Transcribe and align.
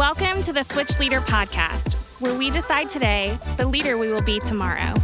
Welcome 0.00 0.42
to 0.44 0.54
the 0.54 0.62
Switch 0.62 0.98
Leader 0.98 1.20
Podcast, 1.20 2.22
where 2.22 2.34
we 2.34 2.50
decide 2.50 2.88
today 2.88 3.38
the 3.58 3.66
leader 3.66 3.98
we 3.98 4.10
will 4.10 4.22
be 4.22 4.40
tomorrow. 4.40 4.94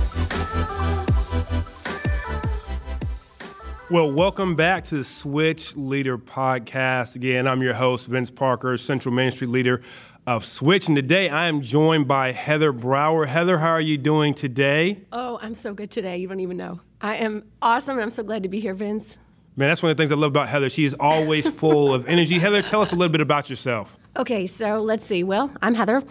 Well, 3.90 4.10
welcome 4.10 4.54
back 4.54 4.86
to 4.86 4.96
the 4.96 5.04
Switch 5.04 5.76
Leader 5.76 6.16
Podcast. 6.16 7.14
Again, 7.14 7.46
I'm 7.46 7.60
your 7.60 7.74
host, 7.74 8.06
Vince 8.06 8.30
Parker, 8.30 8.78
Central 8.78 9.14
Ministry 9.14 9.46
Leader 9.46 9.82
of 10.26 10.46
Switch. 10.46 10.86
And 10.86 10.96
today 10.96 11.28
I 11.28 11.48
am 11.48 11.60
joined 11.60 12.08
by 12.08 12.32
Heather 12.32 12.72
Brower. 12.72 13.26
Heather, 13.26 13.58
how 13.58 13.72
are 13.72 13.80
you 13.82 13.98
doing 13.98 14.32
today? 14.32 15.02
Oh, 15.12 15.38
I'm 15.42 15.52
so 15.52 15.74
good 15.74 15.90
today. 15.90 16.16
You 16.16 16.28
don't 16.28 16.40
even 16.40 16.56
know. 16.56 16.80
I 17.02 17.16
am 17.16 17.44
awesome, 17.60 17.98
and 17.98 18.02
I'm 18.02 18.08
so 18.08 18.22
glad 18.22 18.44
to 18.44 18.48
be 18.48 18.60
here, 18.60 18.72
Vince. 18.72 19.18
Man, 19.56 19.68
that's 19.68 19.82
one 19.82 19.90
of 19.90 19.96
the 19.98 20.02
things 20.02 20.10
I 20.10 20.14
love 20.14 20.30
about 20.32 20.48
Heather. 20.48 20.70
She 20.70 20.86
is 20.86 20.94
always 20.98 21.46
full 21.50 21.92
of 21.92 22.08
energy. 22.08 22.38
Heather, 22.38 22.62
tell 22.62 22.80
us 22.80 22.92
a 22.92 22.96
little 22.96 23.12
bit 23.12 23.20
about 23.20 23.50
yourself. 23.50 23.94
Okay, 24.16 24.46
so 24.46 24.80
let's 24.82 25.04
see. 25.04 25.22
Well, 25.24 25.50
I'm 25.62 25.74
Heather. 25.74 26.02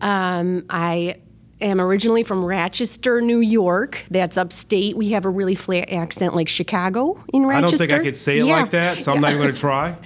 Um, 0.00 0.64
I 0.68 1.16
am 1.60 1.80
originally 1.80 2.24
from 2.24 2.44
Rochester, 2.44 3.20
New 3.20 3.38
York. 3.38 4.04
That's 4.10 4.36
upstate. 4.36 4.96
We 4.96 5.10
have 5.10 5.24
a 5.24 5.30
really 5.30 5.54
flat 5.54 5.90
accent 5.92 6.34
like 6.34 6.48
Chicago 6.48 7.22
in 7.32 7.42
Rochester. 7.44 7.66
I 7.66 7.70
don't 7.70 7.78
think 7.78 7.92
I 7.92 7.98
could 8.02 8.16
say 8.16 8.38
it 8.40 8.46
Yeah. 8.46 8.62
like 8.62 8.70
that, 8.72 9.00
so 9.00 9.12
I'm 9.12 9.20
not 9.20 9.30
even 9.30 9.42
going 9.42 9.54
to 9.54 9.60
try. 9.60 9.96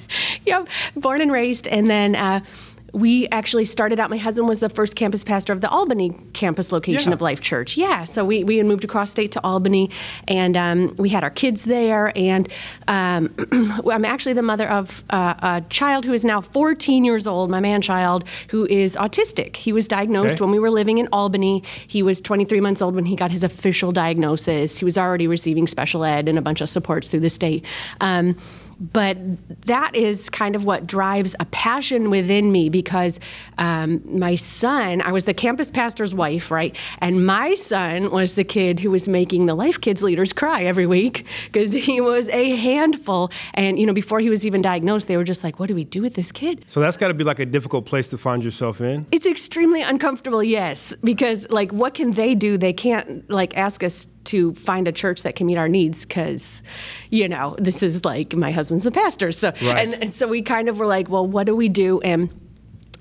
yep, 0.44 0.68
born 0.96 1.22
and 1.22 1.32
raised. 1.32 1.66
And 1.66 1.88
then 1.88 2.14
uh, 2.14 2.40
we 2.92 3.26
actually 3.28 3.64
started 3.64 4.00
out, 4.00 4.08
my 4.10 4.16
husband 4.16 4.48
was 4.48 4.60
the 4.60 4.68
first 4.68 4.96
campus 4.96 5.22
pastor 5.24 5.52
of 5.52 5.60
the 5.60 5.68
Albany 5.68 6.16
campus 6.32 6.72
location 6.72 7.10
Yeah. 7.10 7.14
of 7.14 7.20
Life 7.20 7.40
Church. 7.40 7.76
Yeah, 7.76 8.04
so 8.04 8.24
we, 8.24 8.42
we 8.44 8.56
had 8.56 8.66
moved 8.66 8.84
across 8.84 9.10
state 9.10 9.32
to 9.32 9.40
Albany 9.44 9.90
and 10.28 10.56
um, 10.56 10.94
we 10.96 11.08
had 11.10 11.22
our 11.22 11.30
kids 11.30 11.64
there. 11.64 12.12
And 12.16 12.48
um, 12.88 13.34
I'm 13.90 14.04
actually 14.04 14.32
the 14.32 14.42
mother 14.42 14.68
of 14.68 15.04
uh, 15.10 15.34
a 15.42 15.64
child 15.68 16.04
who 16.04 16.12
is 16.12 16.24
now 16.24 16.40
14 16.40 17.04
years 17.04 17.26
old, 17.26 17.50
my 17.50 17.60
man 17.60 17.82
child, 17.82 18.24
who 18.48 18.66
is 18.66 18.96
autistic. 18.96 19.56
He 19.56 19.72
was 19.72 19.88
diagnosed 19.88 20.36
Okay. 20.36 20.44
when 20.44 20.52
we 20.52 20.58
were 20.58 20.70
living 20.70 20.98
in 20.98 21.08
Albany. 21.12 21.62
He 21.86 22.02
was 22.02 22.20
23 22.20 22.60
months 22.60 22.80
old 22.80 22.94
when 22.94 23.04
he 23.06 23.16
got 23.16 23.30
his 23.30 23.42
official 23.44 23.92
diagnosis. 23.92 24.78
He 24.78 24.84
was 24.84 24.96
already 24.96 25.26
receiving 25.26 25.66
special 25.66 26.04
ed 26.04 26.28
and 26.28 26.38
a 26.38 26.42
bunch 26.42 26.60
of 26.60 26.68
supports 26.70 27.08
through 27.08 27.20
the 27.20 27.30
state. 27.30 27.64
Um, 28.00 28.36
but 28.78 29.16
that 29.66 29.94
is 29.94 30.28
kind 30.30 30.54
of 30.54 30.64
what 30.64 30.86
drives 30.86 31.34
a 31.40 31.44
passion 31.46 32.10
within 32.10 32.52
me 32.52 32.68
because 32.68 33.18
um, 33.58 34.02
my 34.18 34.34
son, 34.34 35.00
I 35.02 35.12
was 35.12 35.24
the 35.24 35.34
campus 35.34 35.70
pastor's 35.70 36.14
wife, 36.14 36.50
right? 36.50 36.76
And 36.98 37.26
my 37.26 37.54
son 37.54 38.10
was 38.10 38.34
the 38.34 38.44
kid 38.44 38.80
who 38.80 38.90
was 38.90 39.08
making 39.08 39.46
the 39.46 39.54
Life 39.54 39.80
Kids 39.80 40.02
leaders 40.02 40.32
cry 40.32 40.64
every 40.64 40.86
week 40.86 41.26
because 41.46 41.72
he 41.72 42.00
was 42.00 42.28
a 42.28 42.56
handful. 42.56 43.30
And, 43.54 43.78
you 43.78 43.86
know, 43.86 43.94
before 43.94 44.20
he 44.20 44.30
was 44.30 44.46
even 44.46 44.62
diagnosed, 44.62 45.08
they 45.08 45.16
were 45.16 45.24
just 45.24 45.42
like, 45.42 45.58
what 45.58 45.68
do 45.68 45.74
we 45.74 45.84
do 45.84 46.02
with 46.02 46.14
this 46.14 46.30
kid? 46.30 46.64
So 46.66 46.80
that's 46.80 46.96
got 46.96 47.08
to 47.08 47.14
be 47.14 47.24
like 47.24 47.38
a 47.38 47.46
difficult 47.46 47.86
place 47.86 48.08
to 48.08 48.18
find 48.18 48.44
yourself 48.44 48.80
in. 48.80 49.06
It's 49.10 49.26
extremely 49.26 49.82
uncomfortable, 49.82 50.42
yes, 50.42 50.94
because 51.02 51.48
like 51.50 51.72
what 51.72 51.94
can 51.94 52.12
they 52.12 52.34
do? 52.34 52.58
They 52.58 52.72
can't 52.72 53.28
like 53.30 53.56
ask 53.56 53.82
us 53.82 54.06
to 54.26 54.54
find 54.54 54.86
a 54.88 54.92
church 54.92 55.22
that 55.22 55.36
can 55.36 55.46
meet 55.46 55.56
our 55.56 55.68
needs 55.68 56.04
because 56.04 56.62
you 57.10 57.28
know 57.28 57.56
this 57.58 57.82
is 57.82 58.04
like 58.04 58.34
my 58.34 58.50
husband's 58.50 58.84
the 58.84 58.90
pastor 58.90 59.32
so 59.32 59.48
Right. 59.62 59.78
and, 59.78 60.02
and 60.02 60.14
so 60.14 60.26
we 60.28 60.42
kind 60.42 60.68
of 60.68 60.78
were 60.78 60.86
like 60.86 61.08
well 61.08 61.26
what 61.26 61.46
do 61.46 61.56
we 61.56 61.68
do 61.68 62.00
and 62.00 62.28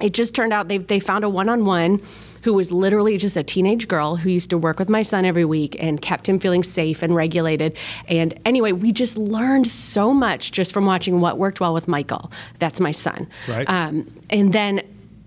it 0.02 0.14
just 0.14 0.36
turned 0.36 0.52
out 0.54 0.68
they, 0.68 0.78
they 0.78 1.00
found 1.00 1.24
a 1.24 1.30
one-on-one 1.30 2.02
who 2.44 2.54
was 2.54 2.72
literally 2.72 3.18
just 3.18 3.36
a 3.38 3.44
teenage 3.44 3.88
girl 3.88 4.18
who 4.18 4.30
used 4.30 4.50
to 4.52 4.58
work 4.58 4.78
with 4.78 4.90
my 4.90 5.02
son 5.02 5.26
every 5.26 5.46
week 5.46 5.76
and 5.80 6.02
kept 6.02 6.28
him 6.30 6.38
feeling 6.40 6.64
safe 6.64 7.02
and 7.02 7.16
regulated 7.16 7.76
and 8.08 8.40
anyway 8.46 8.72
we 8.72 8.92
just 8.92 9.18
learned 9.18 9.68
so 9.68 10.14
much 10.14 10.52
just 10.52 10.72
from 10.74 10.86
watching 10.86 11.22
what 11.22 11.38
worked 11.38 11.60
well 11.60 11.74
with 11.74 11.88
michael 11.88 12.32
that's 12.60 12.80
my 12.80 12.92
son 12.92 13.28
Right. 13.48 13.68
um, 13.70 14.06
and 14.30 14.54
then 14.54 14.82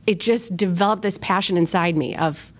it 0.06 0.20
just 0.20 0.56
developed 0.56 1.02
this 1.02 1.18
passion 1.18 1.56
inside 1.56 1.96
me 1.96 2.14
of 2.16 2.52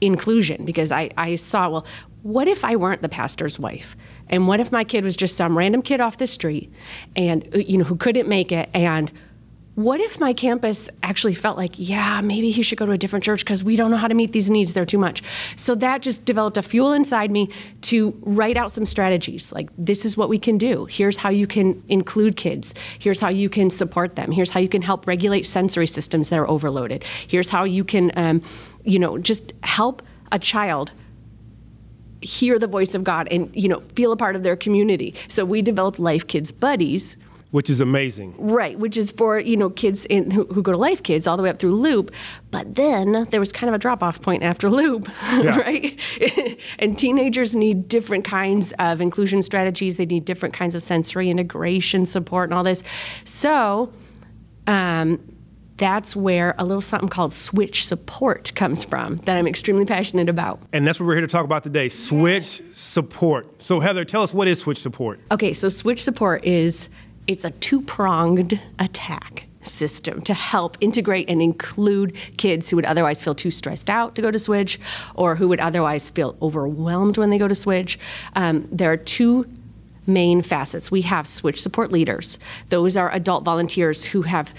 inclusion 0.00 0.64
because 0.64 0.90
I, 0.90 1.10
I 1.16 1.36
saw, 1.36 1.68
well, 1.70 1.86
what 2.22 2.48
if 2.48 2.64
I 2.64 2.76
weren't 2.76 3.02
the 3.02 3.08
pastor's 3.08 3.58
wife? 3.58 3.96
And 4.28 4.46
what 4.46 4.60
if 4.60 4.72
my 4.72 4.84
kid 4.84 5.04
was 5.04 5.16
just 5.16 5.36
some 5.36 5.58
random 5.58 5.82
kid 5.82 6.00
off 6.00 6.18
the 6.18 6.26
street 6.26 6.72
and, 7.16 7.48
uh, 7.54 7.58
you 7.58 7.78
know, 7.78 7.84
who 7.84 7.96
couldn't 7.96 8.28
make 8.28 8.52
it? 8.52 8.70
And 8.72 9.10
what 9.74 10.00
if 10.00 10.20
my 10.20 10.34
campus 10.34 10.90
actually 11.02 11.32
felt 11.32 11.56
like, 11.56 11.72
yeah, 11.76 12.20
maybe 12.20 12.50
he 12.50 12.62
should 12.62 12.76
go 12.76 12.84
to 12.84 12.92
a 12.92 12.98
different 12.98 13.24
church 13.24 13.42
because 13.42 13.64
we 13.64 13.74
don't 13.74 13.90
know 13.90 13.96
how 13.96 14.06
to 14.06 14.14
meet 14.14 14.32
these 14.32 14.50
needs. 14.50 14.74
They're 14.74 14.84
too 14.84 14.98
much. 14.98 15.22
So 15.56 15.74
that 15.76 16.02
just 16.02 16.26
developed 16.26 16.58
a 16.58 16.62
fuel 16.62 16.92
inside 16.92 17.30
me 17.30 17.48
to 17.82 18.14
write 18.20 18.58
out 18.58 18.70
some 18.70 18.84
strategies. 18.84 19.50
Like, 19.50 19.70
this 19.78 20.04
is 20.04 20.14
what 20.14 20.28
we 20.28 20.38
can 20.38 20.58
do. 20.58 20.84
Here's 20.84 21.16
how 21.16 21.30
you 21.30 21.46
can 21.46 21.82
include 21.88 22.36
kids. 22.36 22.74
Here's 22.98 23.18
how 23.18 23.30
you 23.30 23.48
can 23.48 23.70
support 23.70 24.14
them. 24.14 24.30
Here's 24.30 24.50
how 24.50 24.60
you 24.60 24.68
can 24.68 24.82
help 24.82 25.06
regulate 25.06 25.46
sensory 25.46 25.86
systems 25.86 26.28
that 26.28 26.38
are 26.38 26.48
overloaded. 26.48 27.02
Here's 27.26 27.48
how 27.48 27.64
you 27.64 27.82
can, 27.82 28.12
um, 28.14 28.42
you 28.84 28.98
know, 28.98 29.16
just 29.16 29.54
help 29.62 30.02
a 30.30 30.38
child 30.38 30.92
hear 32.22 32.58
the 32.58 32.66
voice 32.66 32.94
of 32.94 33.04
God 33.04 33.28
and, 33.30 33.50
you 33.54 33.68
know, 33.68 33.80
feel 33.94 34.12
a 34.12 34.16
part 34.16 34.36
of 34.36 34.42
their 34.42 34.56
community. 34.56 35.14
So 35.28 35.44
we 35.44 35.62
developed 35.62 35.98
Life 35.98 36.26
Kids 36.26 36.52
Buddies. 36.52 37.16
Which 37.50 37.68
is 37.68 37.82
amazing. 37.82 38.34
Right, 38.38 38.78
which 38.78 38.96
is 38.96 39.10
for 39.10 39.38
you 39.38 39.58
know 39.58 39.68
kids 39.68 40.06
in, 40.06 40.30
who, 40.30 40.46
who 40.46 40.62
go 40.62 40.72
to 40.72 40.78
Life 40.78 41.02
Kids 41.02 41.26
all 41.26 41.36
the 41.36 41.42
way 41.42 41.50
up 41.50 41.58
through 41.58 41.74
Loop, 41.76 42.10
but 42.50 42.76
then 42.76 43.26
there 43.30 43.40
was 43.40 43.52
kind 43.52 43.68
of 43.68 43.74
a 43.74 43.78
drop 43.78 44.02
off 44.02 44.22
point 44.22 44.42
after 44.42 44.70
Loop, 44.70 45.06
Yeah. 45.32 45.58
right? 45.58 46.00
and 46.78 46.98
teenagers 46.98 47.54
need 47.54 47.88
different 47.88 48.24
kinds 48.24 48.72
of 48.78 49.02
inclusion 49.02 49.42
strategies. 49.42 49.98
They 49.98 50.06
need 50.06 50.24
different 50.24 50.54
kinds 50.54 50.74
of 50.74 50.82
sensory 50.82 51.28
integration 51.28 52.06
support 52.06 52.48
and 52.48 52.54
all 52.56 52.64
this. 52.64 52.82
So 53.24 53.92
um, 54.66 55.20
that's 55.76 56.14
where 56.14 56.54
a 56.58 56.64
little 56.64 56.80
something 56.80 57.08
called 57.08 57.32
Switch 57.32 57.86
Support 57.86 58.54
comes 58.54 58.84
from 58.84 59.16
that 59.18 59.36
I'm 59.36 59.46
extremely 59.46 59.84
passionate 59.84 60.28
about. 60.28 60.60
And 60.72 60.86
that's 60.86 61.00
what 61.00 61.06
we're 61.06 61.14
here 61.14 61.22
to 61.22 61.26
talk 61.26 61.44
about 61.44 61.62
today 61.62 61.88
switch 61.88 62.62
support. 62.72 63.62
So, 63.62 63.80
Heather, 63.80 64.04
tell 64.04 64.22
us 64.22 64.32
what 64.32 64.48
is 64.48 64.60
switch 64.60 64.78
support? 64.78 65.20
Okay, 65.30 65.52
so 65.52 65.68
switch 65.68 66.02
support 66.02 66.44
is 66.44 66.88
it's 67.26 67.44
a 67.44 67.50
two-pronged 67.50 68.60
attack 68.78 69.48
system 69.62 70.20
to 70.22 70.34
help 70.34 70.76
integrate 70.80 71.28
and 71.30 71.40
include 71.40 72.16
kids 72.36 72.68
who 72.68 72.76
would 72.76 72.84
otherwise 72.84 73.22
feel 73.22 73.34
too 73.34 73.50
stressed 73.50 73.88
out 73.88 74.14
to 74.16 74.22
go 74.22 74.30
to 74.30 74.38
switch 74.38 74.78
or 75.14 75.36
who 75.36 75.48
would 75.48 75.60
otherwise 75.60 76.10
feel 76.10 76.36
overwhelmed 76.42 77.16
when 77.16 77.30
they 77.30 77.38
go 77.38 77.48
to 77.48 77.54
switch. 77.54 77.98
Um, 78.34 78.68
there 78.72 78.90
are 78.90 78.96
two 78.96 79.46
main 80.06 80.42
facets. 80.42 80.90
We 80.90 81.02
have 81.02 81.28
switch 81.28 81.62
support 81.62 81.92
leaders. 81.92 82.38
Those 82.70 82.96
are 82.96 83.12
adult 83.12 83.44
volunteers 83.44 84.04
who 84.04 84.22
have 84.22 84.52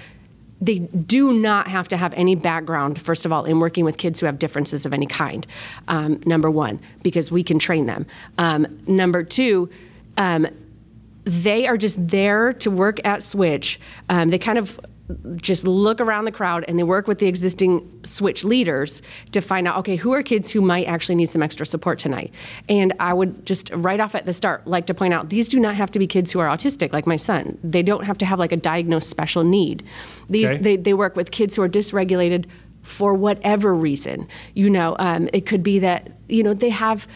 they 0.66 0.80
do 0.80 1.34
not 1.34 1.68
have 1.68 1.90
to 1.90 1.98
have 1.98 2.14
any 2.14 2.36
background, 2.36 3.02
first 3.02 3.26
of 3.26 3.32
all, 3.32 3.44
in 3.44 3.60
working 3.60 3.84
with 3.84 3.98
kids 3.98 4.20
who 4.20 4.26
have 4.26 4.40
differences 4.40 4.86
of 4.86 4.94
any 4.94 5.06
kind. 5.06 5.46
Um, 5.88 6.22
number 6.26 6.50
one, 6.50 6.80
because 7.02 7.30
we 7.30 7.44
can 7.44 7.60
train 7.60 7.86
them. 7.86 8.06
Um, 8.38 8.80
number 8.88 9.24
two, 9.24 9.70
um, 10.18 10.48
they 11.26 11.68
are 11.68 11.78
just 11.78 12.08
there 12.08 12.54
to 12.54 12.72
work 12.72 13.06
at 13.06 13.24
Switch. 13.24 13.80
Um, 14.10 14.30
they 14.30 14.38
kind 14.38 14.58
of 14.58 14.80
just 15.36 15.66
look 15.66 16.00
around 16.02 16.26
the 16.26 16.32
crowd 16.32 16.66
and 16.68 16.78
they 16.78 16.84
work 16.84 17.08
with 17.08 17.20
the 17.20 17.28
existing 17.28 17.90
Switch 18.04 18.44
leaders 18.44 19.02
to 19.32 19.42
find 19.42 19.68
out, 19.68 19.78
okay, 19.78 19.96
who 19.96 20.14
are 20.14 20.24
kids 20.24 20.50
who 20.52 20.62
might 20.62 20.86
actually 20.86 21.16
need 21.16 21.30
some 21.30 21.42
extra 21.42 21.66
support 21.66 22.00
tonight? 22.00 22.32
And 22.70 22.94
I 23.00 23.14
would 23.14 23.46
just 23.46 23.70
right 23.74 24.00
off 24.00 24.16
at 24.16 24.26
the 24.26 24.34
start 24.34 24.68
like 24.68 24.86
to 24.88 24.94
point 24.94 25.14
out 25.14 25.30
these 25.30 25.48
do 25.48 25.60
not 25.60 25.76
have 25.76 25.92
to 25.92 26.00
be 26.00 26.08
kids 26.08 26.32
who 26.32 26.40
are 26.40 26.48
autistic, 26.48 26.94
like 26.94 27.08
my 27.08 27.16
son. 27.16 27.58
They 27.64 27.84
don't 27.84 28.04
have 28.04 28.18
to 28.20 28.26
have 28.26 28.40
like 28.40 28.52
a 28.52 28.58
diagnosed 28.58 29.10
special 29.10 29.44
need. 29.44 29.84
These 30.30 30.52
Okay. 30.52 30.62
they, 30.62 30.76
they 30.78 30.94
work 30.94 31.16
with 31.16 31.32
kids 31.32 31.56
who 31.56 31.62
are 31.62 31.70
dysregulated 31.70 32.46
for 32.82 33.14
whatever 33.14 33.74
reason. 33.74 34.28
You 34.56 34.70
know, 34.70 34.96
um, 35.00 35.30
it 35.34 35.46
could 35.46 35.64
be 35.64 35.80
that 35.80 36.12
you 36.28 36.44
know 36.44 36.54
they 36.54 36.70
have 36.70 37.08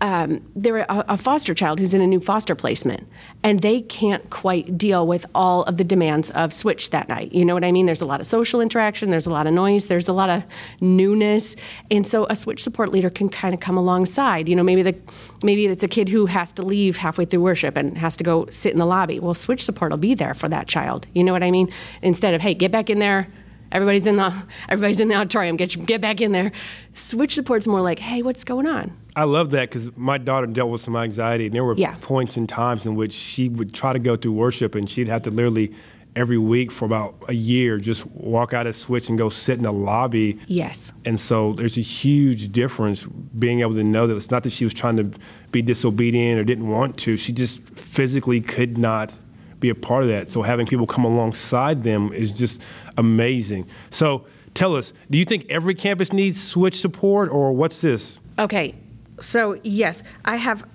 um, 0.00 0.40
they're 0.56 0.78
a, 0.78 1.04
a 1.08 1.16
foster 1.16 1.54
child 1.54 1.78
who's 1.78 1.92
in 1.92 2.00
a 2.00 2.06
new 2.06 2.20
foster 2.20 2.54
placement, 2.54 3.06
and 3.42 3.60
they 3.60 3.82
can't 3.82 4.30
quite 4.30 4.78
deal 4.78 5.06
with 5.06 5.26
all 5.34 5.64
of 5.64 5.76
the 5.76 5.84
demands 5.84 6.30
of 6.30 6.52
Switch 6.52 6.90
that 6.90 7.08
night. 7.08 7.32
You 7.32 7.44
know 7.44 7.54
what 7.54 7.64
I 7.64 7.72
mean? 7.72 7.86
There's 7.86 8.00
a 8.00 8.06
lot 8.06 8.20
of 8.20 8.26
social 8.26 8.60
interaction, 8.60 9.10
there's 9.10 9.26
a 9.26 9.30
lot 9.30 9.46
of 9.46 9.52
noise, 9.52 9.86
there's 9.86 10.08
a 10.08 10.12
lot 10.12 10.30
of 10.30 10.44
newness, 10.80 11.54
and 11.90 12.06
so 12.06 12.26
a 12.30 12.36
Switch 12.36 12.62
support 12.62 12.90
leader 12.90 13.10
can 13.10 13.28
kind 13.28 13.52
of 13.52 13.60
come 13.60 13.76
alongside. 13.76 14.48
You 14.48 14.56
know, 14.56 14.62
maybe 14.62 14.82
the 14.82 14.94
maybe 15.42 15.66
it's 15.66 15.82
a 15.82 15.88
kid 15.88 16.08
who 16.08 16.26
has 16.26 16.52
to 16.54 16.62
leave 16.62 16.96
halfway 16.96 17.24
through 17.24 17.42
worship 17.42 17.76
and 17.76 17.98
has 17.98 18.16
to 18.16 18.24
go 18.24 18.46
sit 18.50 18.72
in 18.72 18.78
the 18.78 18.86
lobby. 18.86 19.20
Well, 19.20 19.34
Switch 19.34 19.64
support 19.64 19.90
will 19.90 19.98
be 19.98 20.14
there 20.14 20.34
for 20.34 20.48
that 20.48 20.66
child. 20.66 21.06
You 21.14 21.24
know 21.24 21.32
what 21.32 21.42
I 21.42 21.50
mean? 21.50 21.70
Instead 22.02 22.34
of 22.34 22.40
hey, 22.40 22.54
get 22.54 22.72
back 22.72 22.88
in 22.88 22.98
there. 22.98 23.28
Everybody's 23.72 24.06
in 24.06 24.16
the 24.16 24.32
everybody's 24.68 25.00
in 25.00 25.08
the 25.08 25.14
auditorium. 25.14 25.56
Get 25.56 25.74
you- 25.76 25.82
get 25.82 26.00
back 26.00 26.20
in 26.20 26.32
there. 26.32 26.52
Switch 26.94 27.34
support's 27.34 27.66
more 27.66 27.80
like, 27.80 27.98
hey, 27.98 28.22
what's 28.22 28.44
going 28.44 28.66
on? 28.66 28.92
I 29.16 29.24
love 29.24 29.50
that 29.50 29.70
because 29.70 29.90
my 29.96 30.18
daughter 30.18 30.46
dealt 30.46 30.70
with 30.70 30.80
some 30.80 30.96
anxiety, 30.96 31.46
and 31.46 31.54
there 31.54 31.64
were 31.64 31.74
Yeah. 31.76 31.94
points 32.00 32.36
and 32.36 32.48
times 32.48 32.86
in 32.86 32.94
which 32.96 33.12
she 33.12 33.48
would 33.48 33.72
try 33.72 33.92
to 33.92 33.98
go 33.98 34.16
through 34.16 34.32
worship, 34.32 34.74
and 34.74 34.88
she'd 34.88 35.08
have 35.08 35.22
to 35.22 35.30
literally 35.30 35.72
every 36.16 36.38
week 36.38 36.72
for 36.72 36.86
about 36.86 37.14
a 37.28 37.32
year 37.34 37.78
just 37.78 38.04
walk 38.16 38.52
out 38.52 38.66
of 38.66 38.74
switch 38.74 39.08
and 39.08 39.16
go 39.16 39.28
sit 39.28 39.56
in 39.58 39.62
the 39.62 39.70
lobby. 39.72 40.36
Yes. 40.48 40.92
And 41.04 41.20
so 41.20 41.52
there's 41.52 41.78
a 41.78 41.82
huge 41.82 42.50
difference 42.50 43.06
being 43.38 43.60
able 43.60 43.74
to 43.76 43.84
know 43.84 44.08
that 44.08 44.16
it's 44.16 44.28
not 44.30 44.42
that 44.42 44.50
she 44.50 44.64
was 44.64 44.74
trying 44.74 44.96
to 44.96 45.08
be 45.52 45.62
disobedient 45.62 46.40
or 46.40 46.42
didn't 46.42 46.66
want 46.68 46.96
to. 46.98 47.16
She 47.16 47.32
just 47.32 47.60
physically 47.76 48.40
could 48.40 48.76
not 48.76 49.16
be 49.60 49.68
a 49.68 49.74
part 49.74 50.02
of 50.02 50.08
that. 50.08 50.30
So 50.30 50.42
having 50.42 50.66
people 50.66 50.86
come 50.86 51.04
alongside 51.04 51.84
them 51.84 52.12
is 52.12 52.32
just 52.32 52.60
amazing. 52.96 53.68
So 53.90 54.24
Tell 54.54 54.76
us, 54.76 54.92
do 55.10 55.18
you 55.18 55.24
think 55.24 55.46
every 55.48 55.74
campus 55.74 56.12
needs 56.12 56.42
switch 56.42 56.80
support, 56.80 57.30
or 57.30 57.52
what's 57.52 57.80
this? 57.80 58.18
Okay, 58.38 58.74
so 59.20 59.58
yes, 59.62 60.02
I 60.24 60.36
have. 60.36 60.66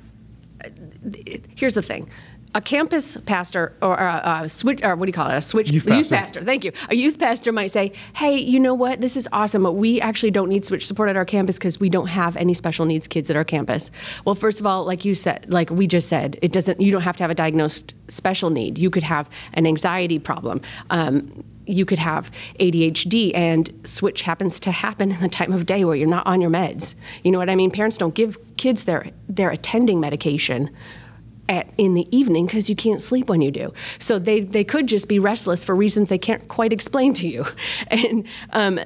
Here's 1.56 1.74
the 1.74 1.82
thing. 1.82 2.10
A 2.56 2.62
campus 2.62 3.18
pastor 3.26 3.74
or 3.82 3.96
a, 3.96 4.42
a 4.44 4.50
switch, 4.50 4.82
or 4.82 4.96
what 4.96 5.06
do 5.06 5.10
you 5.10 5.14
call 5.14 5.30
it? 5.30 5.36
A 5.36 5.42
switch 5.42 5.70
Youth 5.70 6.10
pastor. 6.10 6.42
Thank 6.42 6.64
you. 6.64 6.72
A 6.90 6.96
youth 6.96 7.20
pastor 7.20 7.52
might 7.52 7.68
say, 7.68 7.92
"Hey, 8.16 8.38
you 8.38 8.62
know 8.62 8.74
what? 8.74 9.02
This 9.02 9.18
is 9.18 9.28
awesome, 9.34 9.64
but 9.64 9.74
we 9.74 10.00
actually 10.00 10.32
don't 10.32 10.48
need 10.48 10.66
switch 10.66 10.88
support 10.88 11.10
at 11.10 11.18
our 11.18 11.26
campus 11.26 11.58
because 11.58 11.82
we 11.82 11.90
don't 11.90 12.08
have 12.08 12.38
any 12.38 12.54
special 12.54 12.86
needs 12.86 13.08
kids 13.10 13.30
at 13.30 13.36
our 13.36 13.44
campus." 13.44 13.92
Well, 14.24 14.36
first 14.36 14.62
of 14.62 14.66
all, 14.66 14.86
like 14.86 15.04
you 15.04 15.16
said, 15.16 15.46
like 15.50 15.70
we 15.70 15.86
just 15.86 16.08
said, 16.08 16.40
it 16.42 16.54
doesn't. 16.54 16.80
You 16.80 16.92
don't 16.92 17.02
have 17.02 17.18
to 17.18 17.24
have 17.24 17.32
a 17.32 17.36
diagnosed 17.36 17.94
special 18.08 18.50
need. 18.50 18.80
You 18.80 18.90
could 18.90 19.04
have 19.04 19.30
an 19.54 19.68
anxiety 19.68 20.18
problem. 20.18 20.62
Um, 20.90 21.44
you 21.68 21.86
could 21.86 22.00
have 22.00 22.32
ADHD, 22.60 23.32
and 23.36 23.70
switch 23.84 24.22
happens 24.22 24.60
to 24.62 24.72
happen 24.72 25.12
in 25.16 25.20
the 25.20 25.28
time 25.30 25.52
of 25.52 25.66
day 25.66 25.84
where 25.84 25.96
you're 25.96 26.08
not 26.08 26.26
on 26.26 26.42
your 26.42 26.50
meds. 26.50 26.96
You 27.24 27.32
know 27.32 27.38
what 27.38 27.50
I 27.50 27.56
mean? 27.56 27.72
Parents 27.72 27.98
don't 27.98 28.16
give 28.16 28.38
kids 28.58 28.86
their 28.86 29.08
their 29.28 29.50
attending 29.50 30.00
medication 30.00 30.70
at 31.48 31.70
in 31.78 31.94
the 31.94 32.08
evening 32.16 32.46
because 32.46 32.70
you 32.70 32.76
can't 32.76 33.02
sleep 33.02 33.30
when 33.30 33.42
you 33.42 33.52
do. 33.52 33.74
So 34.00 34.20
they 34.20 34.42
they 34.42 34.64
could 34.64 34.88
just 34.88 35.08
be 35.08 35.20
restless 35.20 35.64
for 35.64 35.76
reasons 35.76 36.10
they 36.10 36.18
can't 36.18 36.48
quite 36.48 36.74
explain 36.74 37.14
to 37.16 37.28
you, 37.28 37.46
and. 37.88 38.26
Um, 38.52 38.80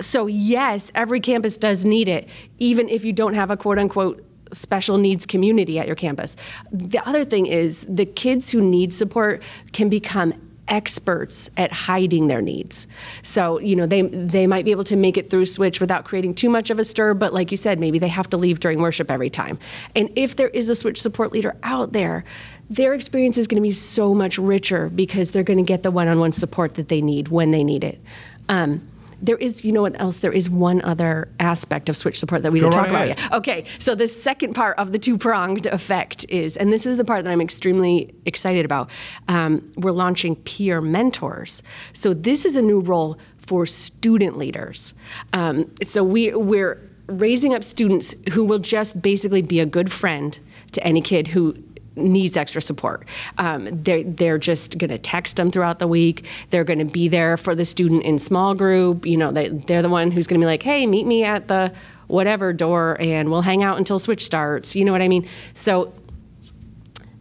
so 0.00 0.26
yes, 0.26 0.92
every 0.94 1.18
campus 1.18 1.56
does 1.56 1.84
need 1.84 2.08
it, 2.08 2.28
even 2.58 2.88
if 2.88 3.04
you 3.04 3.12
don't 3.12 3.34
have 3.34 3.50
a 3.50 3.56
quote 3.56 3.80
unquote 3.80 4.24
special 4.52 4.96
needs 4.96 5.26
community 5.26 5.78
at 5.78 5.86
your 5.86 5.96
campus. 5.96 6.36
The 6.72 7.06
other 7.06 7.24
thing 7.24 7.46
is 7.46 7.84
the 7.88 8.06
kids 8.06 8.50
who 8.50 8.60
need 8.60 8.92
support 8.92 9.42
can 9.72 9.88
become 9.88 10.34
experts 10.68 11.50
at 11.56 11.72
hiding 11.72 12.28
their 12.28 12.42
needs. 12.42 12.86
So, 13.22 13.58
you 13.58 13.74
know, 13.74 13.86
they 13.86 14.02
they 14.02 14.46
might 14.46 14.64
be 14.64 14.70
able 14.70 14.84
to 14.84 14.96
make 14.96 15.16
it 15.16 15.30
through 15.30 15.46
switch 15.46 15.80
without 15.80 16.04
creating 16.04 16.34
too 16.34 16.48
much 16.48 16.70
of 16.70 16.78
a 16.78 16.84
stir, 16.84 17.14
but 17.14 17.32
like 17.34 17.50
you 17.50 17.56
said, 17.56 17.80
maybe 17.80 17.98
they 17.98 18.08
have 18.08 18.28
to 18.30 18.36
leave 18.36 18.60
during 18.60 18.80
worship 18.80 19.10
every 19.10 19.30
time. 19.30 19.58
And 19.94 20.10
if 20.16 20.36
there 20.36 20.48
is 20.48 20.68
a 20.68 20.74
switch 20.74 21.00
support 21.00 21.32
leader 21.32 21.56
out 21.62 21.92
there, 21.92 22.24
their 22.70 22.92
experience 22.94 23.38
is 23.38 23.46
going 23.46 23.62
to 23.62 23.66
be 23.66 23.72
so 23.72 24.14
much 24.14 24.38
richer 24.38 24.90
because 24.90 25.30
they're 25.30 25.42
going 25.42 25.58
to 25.58 25.62
get 25.62 25.82
the 25.82 25.90
one-on-one 25.90 26.32
support 26.32 26.74
that 26.74 26.88
they 26.88 27.00
need 27.00 27.28
when 27.28 27.50
they 27.50 27.64
need 27.64 27.82
it. 27.82 28.00
Um, 28.48 28.86
there 29.20 29.36
is, 29.36 29.64
you 29.64 29.72
know 29.72 29.82
what 29.82 30.00
else? 30.00 30.20
There 30.20 30.32
is 30.32 30.48
one 30.48 30.82
other 30.82 31.28
aspect 31.40 31.88
of 31.88 31.96
switch 31.96 32.18
support 32.18 32.42
that 32.42 32.52
we 32.52 32.60
didn't 32.60 32.72
talk 32.72 32.88
right 32.88 32.90
about 32.90 33.08
yet. 33.08 33.32
Okay, 33.32 33.64
so 33.78 33.94
the 33.94 34.08
second 34.08 34.54
part 34.54 34.78
of 34.78 34.92
the 34.92 34.98
two 34.98 35.18
pronged 35.18 35.66
effect 35.66 36.24
is, 36.28 36.56
and 36.56 36.72
this 36.72 36.86
is 36.86 36.96
the 36.96 37.04
part 37.04 37.24
that 37.24 37.30
I'm 37.30 37.40
extremely 37.40 38.14
excited 38.26 38.64
about. 38.64 38.90
Um, 39.28 39.72
we're 39.76 39.92
launching 39.92 40.36
peer 40.36 40.80
mentors. 40.80 41.62
So 41.92 42.14
this 42.14 42.44
is 42.44 42.56
a 42.56 42.62
new 42.62 42.80
role 42.80 43.18
for 43.38 43.66
student 43.66 44.36
leaders. 44.36 44.94
Um, 45.32 45.72
so 45.82 46.04
we 46.04 46.32
we're 46.34 46.78
raising 47.08 47.54
up 47.54 47.64
students 47.64 48.14
who 48.32 48.44
will 48.44 48.58
just 48.58 49.00
basically 49.00 49.42
be 49.42 49.60
a 49.60 49.66
good 49.66 49.90
friend 49.90 50.38
to 50.72 50.84
any 50.84 51.00
kid 51.00 51.28
who 51.28 51.52
needs 51.98 52.36
extra 52.36 52.62
support. 52.62 53.06
Um, 53.38 53.68
they're, 53.82 54.04
they're 54.04 54.38
just 54.38 54.78
going 54.78 54.90
to 54.90 54.98
text 54.98 55.36
them 55.36 55.50
throughout 55.50 55.78
the 55.78 55.86
week. 55.86 56.24
They're 56.50 56.64
going 56.64 56.78
to 56.78 56.84
be 56.84 57.08
there 57.08 57.36
for 57.36 57.54
the 57.54 57.64
student 57.64 58.02
in 58.04 58.18
small 58.18 58.54
group. 58.54 59.06
You 59.06 59.16
know, 59.16 59.32
they, 59.32 59.48
they're 59.48 59.82
the 59.82 59.88
one 59.88 60.10
who's 60.10 60.26
going 60.26 60.40
to 60.40 60.44
be 60.44 60.48
like, 60.48 60.62
hey, 60.62 60.86
meet 60.86 61.06
me 61.06 61.24
at 61.24 61.48
the 61.48 61.72
whatever 62.06 62.52
door 62.52 62.96
and 63.00 63.30
we'll 63.30 63.42
hang 63.42 63.62
out 63.62 63.78
until 63.78 63.98
switch 63.98 64.24
starts. 64.24 64.74
You 64.74 64.84
know 64.84 64.92
what 64.92 65.02
I 65.02 65.08
mean? 65.08 65.28
So 65.54 65.92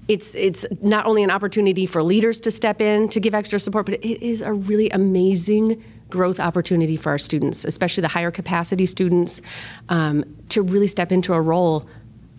it's 0.07 0.33
it's 0.35 0.65
not 0.81 1.05
only 1.05 1.23
an 1.23 1.29
opportunity 1.29 1.85
for 1.85 2.01
leaders 2.01 2.39
to 2.41 2.51
step 2.51 2.81
in 2.81 3.09
to 3.09 3.19
give 3.19 3.35
extra 3.35 3.59
support, 3.59 3.85
but 3.85 3.95
it 3.95 4.25
is 4.25 4.41
a 4.41 4.53
really 4.53 4.89
amazing 4.89 5.83
growth 6.09 6.39
opportunity 6.39 6.95
for 6.95 7.09
our 7.09 7.17
students, 7.17 7.65
especially 7.65 8.01
the 8.01 8.07
higher 8.07 8.31
capacity 8.31 8.85
students, 8.85 9.41
um, 9.89 10.23
to 10.49 10.61
really 10.61 10.87
step 10.87 11.11
into 11.11 11.33
a 11.33 11.41
role 11.41 11.87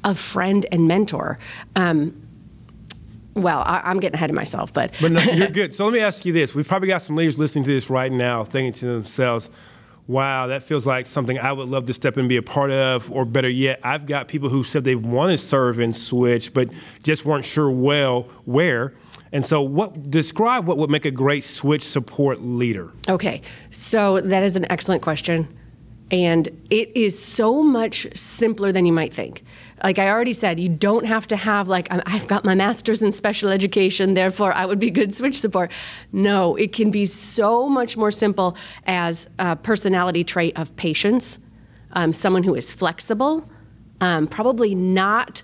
of 0.05 0.19
friend 0.19 0.65
and 0.73 0.89
mentor. 0.89 1.39
Um, 1.77 2.28
well, 3.43 3.63
I, 3.65 3.81
I'm 3.85 4.01
getting 4.01 4.15
ahead 4.15 4.31
of 4.31 4.37
myself, 4.37 4.73
but 4.73 4.93
But 5.01 5.13
no, 5.13 5.21
you're 5.21 5.49
good. 5.49 5.75
So 5.79 5.85
let 5.85 5.93
me 5.93 6.01
ask 6.01 6.25
you 6.25 6.33
this: 6.33 6.55
We've 6.55 6.67
probably 6.67 6.89
got 6.89 7.03
some 7.03 7.17
leaders 7.17 7.39
listening 7.39 7.65
to 7.65 7.71
this 7.71 7.91
right 7.91 8.11
now, 8.11 8.45
thinking 8.45 8.73
to 8.75 8.87
themselves, 8.87 9.49
"Wow, 10.07 10.47
that 10.49 10.63
feels 10.63 10.87
like 10.87 11.07
something 11.07 11.39
I 11.39 11.53
would 11.53 11.69
love 11.69 11.87
to 11.87 11.95
step 11.95 12.15
in 12.15 12.21
and 12.21 12.29
be 12.29 12.37
a 12.37 12.43
part 12.43 12.71
of." 12.71 13.11
Or 13.13 13.25
better 13.25 13.49
yet, 13.49 13.81
I've 13.85 14.07
got 14.07 14.29
people 14.29 14.49
who 14.49 14.65
said 14.65 14.85
they 14.85 14.95
want 14.95 15.31
to 15.33 15.39
serve 15.39 15.79
in 15.81 15.93
Switch, 15.93 16.53
but 16.53 16.69
just 17.03 17.25
weren't 17.25 17.45
sure 17.45 17.71
well 17.71 18.23
where. 18.45 18.95
And 19.33 19.45
so, 19.45 19.61
what 19.61 20.11
describe 20.11 20.67
what 20.67 20.79
would 20.79 20.91
make 20.91 21.05
a 21.05 21.11
great 21.11 21.45
Switch 21.45 21.83
support 21.83 22.41
leader? 22.41 22.91
Okay, 23.09 23.43
so 23.71 24.21
that 24.21 24.43
is 24.43 24.57
an 24.57 24.67
excellent 24.71 25.03
question. 25.03 25.49
And 26.11 26.49
it 26.71 26.91
is 26.97 27.23
so 27.23 27.63
much 27.63 28.07
simpler 28.15 28.73
than 28.73 28.87
you 28.87 28.93
might 28.93 29.13
think. 29.13 29.45
Like 29.85 29.99
I 29.99 30.09
already 30.09 30.33
said, 30.33 30.59
you 30.59 30.69
don't 30.69 31.07
have 31.07 31.27
to 31.29 31.37
have, 31.37 31.69
like, 31.69 31.87
"I- 31.93 32.03
I've 32.07 32.27
got 32.27 32.45
my 32.45 32.55
master's 32.55 33.03
in 33.03 33.13
special 33.13 33.51
education, 33.51 34.15
therefore 34.15 34.53
I 34.53 34.67
would 34.67 34.79
be 34.79 34.91
good 34.91 35.15
switch 35.15 35.39
support. 35.39 35.71
No, 36.11 36.57
it 36.57 36.73
can 36.73 36.91
be 36.91 37.07
so 37.07 37.69
much 37.69 37.97
more 37.97 38.11
simple 38.11 38.57
as 38.87 39.29
a 39.39 39.55
personality 39.55 40.25
trait 40.25 40.57
of 40.59 40.75
patience, 40.77 41.39
um, 41.93 42.13
someone 42.13 42.43
who 42.43 42.55
is 42.55 42.73
flexible, 42.73 43.49
um, 44.01 44.27
probably 44.27 44.75
not 44.75 45.43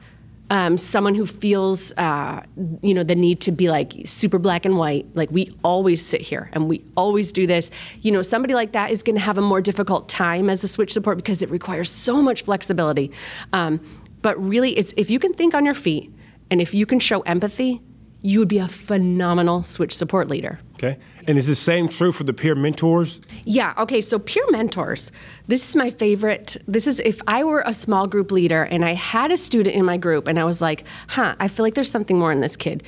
um, 0.51 0.77
someone 0.77 1.15
who 1.15 1.27
feels 1.27 1.93
uh, 1.97 2.43
you 2.83 2.95
know 2.95 3.03
the 3.03 3.15
need 3.15 3.41
to 3.43 3.53
be 3.53 3.71
like 3.71 3.95
super 4.05 4.39
black 4.39 4.65
and 4.65 4.77
white. 4.77 5.07
Like 5.15 5.31
we 5.31 5.55
always 5.63 6.05
sit 6.05 6.21
here 6.21 6.51
and 6.53 6.69
we 6.69 6.85
always 6.97 7.33
do 7.33 7.47
this. 7.47 7.71
You 8.03 8.13
know 8.13 8.23
somebody 8.23 8.55
like 8.55 8.73
that 8.73 8.91
is 8.91 9.03
going 9.03 9.17
to 9.17 9.23
have 9.23 9.39
a 9.39 9.43
more 9.43 9.61
difficult 9.61 10.09
time 10.09 10.51
as 10.51 10.63
a 10.63 10.69
switch 10.69 10.93
support 10.93 11.17
because 11.17 11.43
it 11.43 11.51
requires 11.51 11.91
so 11.91 12.23
much 12.23 12.43
flexibility. 12.43 13.11
Um, 13.53 13.81
but 14.23 14.43
really 14.43 14.77
it's 14.77 14.93
if 14.97 15.11
you 15.11 15.19
can 15.19 15.33
think 15.33 15.55
on 15.55 15.65
your 15.65 15.75
feet 15.75 16.13
and 16.51 16.61
if 16.61 16.75
you 16.75 16.87
can 16.87 16.99
show 16.99 17.21
empathy 17.23 17.81
you 18.27 18.39
would 18.39 18.49
be 18.49 18.57
a 18.59 18.67
phenomenal 18.69 19.63
switch 19.63 19.95
support 19.95 20.29
leader 20.29 20.59
Okay, 20.77 20.97
and 21.29 21.37
is 21.39 21.47
the 21.47 21.55
same 21.55 21.89
true 21.89 22.11
for 22.11 22.25
the 22.25 22.33
peer 22.33 22.55
mentors? 22.55 23.21
yeah. 23.45 23.75
Okay. 23.79 24.01
So 24.01 24.19
peer 24.19 24.45
mentors. 24.51 25.13
This 25.47 25.69
is 25.69 25.77
my 25.77 25.91
favorite. 25.91 26.57
This 26.67 26.87
is 26.87 27.01
if 27.05 27.21
I 27.27 27.45
were 27.45 27.63
a 27.67 27.75
small 27.75 28.07
group 28.07 28.33
leader 28.33 28.63
and 28.65 28.85
I 28.85 28.95
had 28.95 29.31
a 29.31 29.37
student 29.37 29.77
in 29.77 29.85
my 29.85 29.99
group 29.99 30.27
and 30.27 30.39
I 30.41 30.45
was 30.45 30.61
like, 30.63 30.85
huh, 31.09 31.37
I 31.39 31.49
feel 31.49 31.65
like 31.65 31.75
there's 31.75 31.91
something 31.91 32.19
more 32.19 32.33
in 32.33 32.41
this 32.41 32.57
kid. 32.57 32.83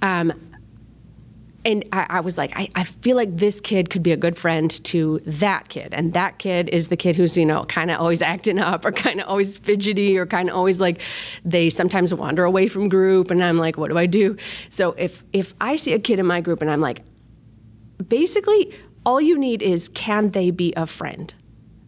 Um, 0.00 0.32
and 1.64 1.84
I, 1.92 2.06
I 2.08 2.20
was 2.20 2.38
like, 2.38 2.52
I, 2.56 2.70
I 2.74 2.84
feel 2.84 3.16
like 3.16 3.36
this 3.36 3.60
kid 3.60 3.90
could 3.90 4.02
be 4.02 4.12
a 4.12 4.16
good 4.16 4.38
friend 4.38 4.70
to 4.84 5.20
that 5.26 5.68
kid. 5.68 5.92
And 5.92 6.12
that 6.12 6.38
kid 6.38 6.68
is 6.68 6.88
the 6.88 6.96
kid 6.96 7.16
who's, 7.16 7.36
you 7.36 7.44
know, 7.44 7.64
kind 7.64 7.90
of 7.90 8.00
always 8.00 8.22
acting 8.22 8.58
up 8.58 8.84
or 8.84 8.92
kind 8.92 9.20
of 9.20 9.28
always 9.28 9.58
fidgety 9.58 10.16
or 10.16 10.24
kind 10.24 10.48
of 10.48 10.56
always 10.56 10.80
like 10.80 11.00
they 11.44 11.68
sometimes 11.68 12.14
wander 12.14 12.44
away 12.44 12.68
from 12.68 12.88
group. 12.88 13.30
And 13.30 13.42
I'm 13.42 13.58
like, 13.58 13.76
what 13.76 13.90
do 13.90 13.98
I 13.98 14.06
do? 14.06 14.36
So 14.70 14.92
if 14.92 15.24
if 15.32 15.52
I 15.60 15.76
see 15.76 15.92
a 15.92 15.98
kid 15.98 16.18
in 16.18 16.26
my 16.26 16.40
group 16.40 16.62
and 16.62 16.70
I'm 16.70 16.80
like, 16.80 17.02
basically 18.06 18.72
all 19.04 19.20
you 19.20 19.36
need 19.36 19.62
is 19.62 19.88
can 19.88 20.30
they 20.30 20.50
be 20.50 20.72
a 20.76 20.86
friend 20.86 21.34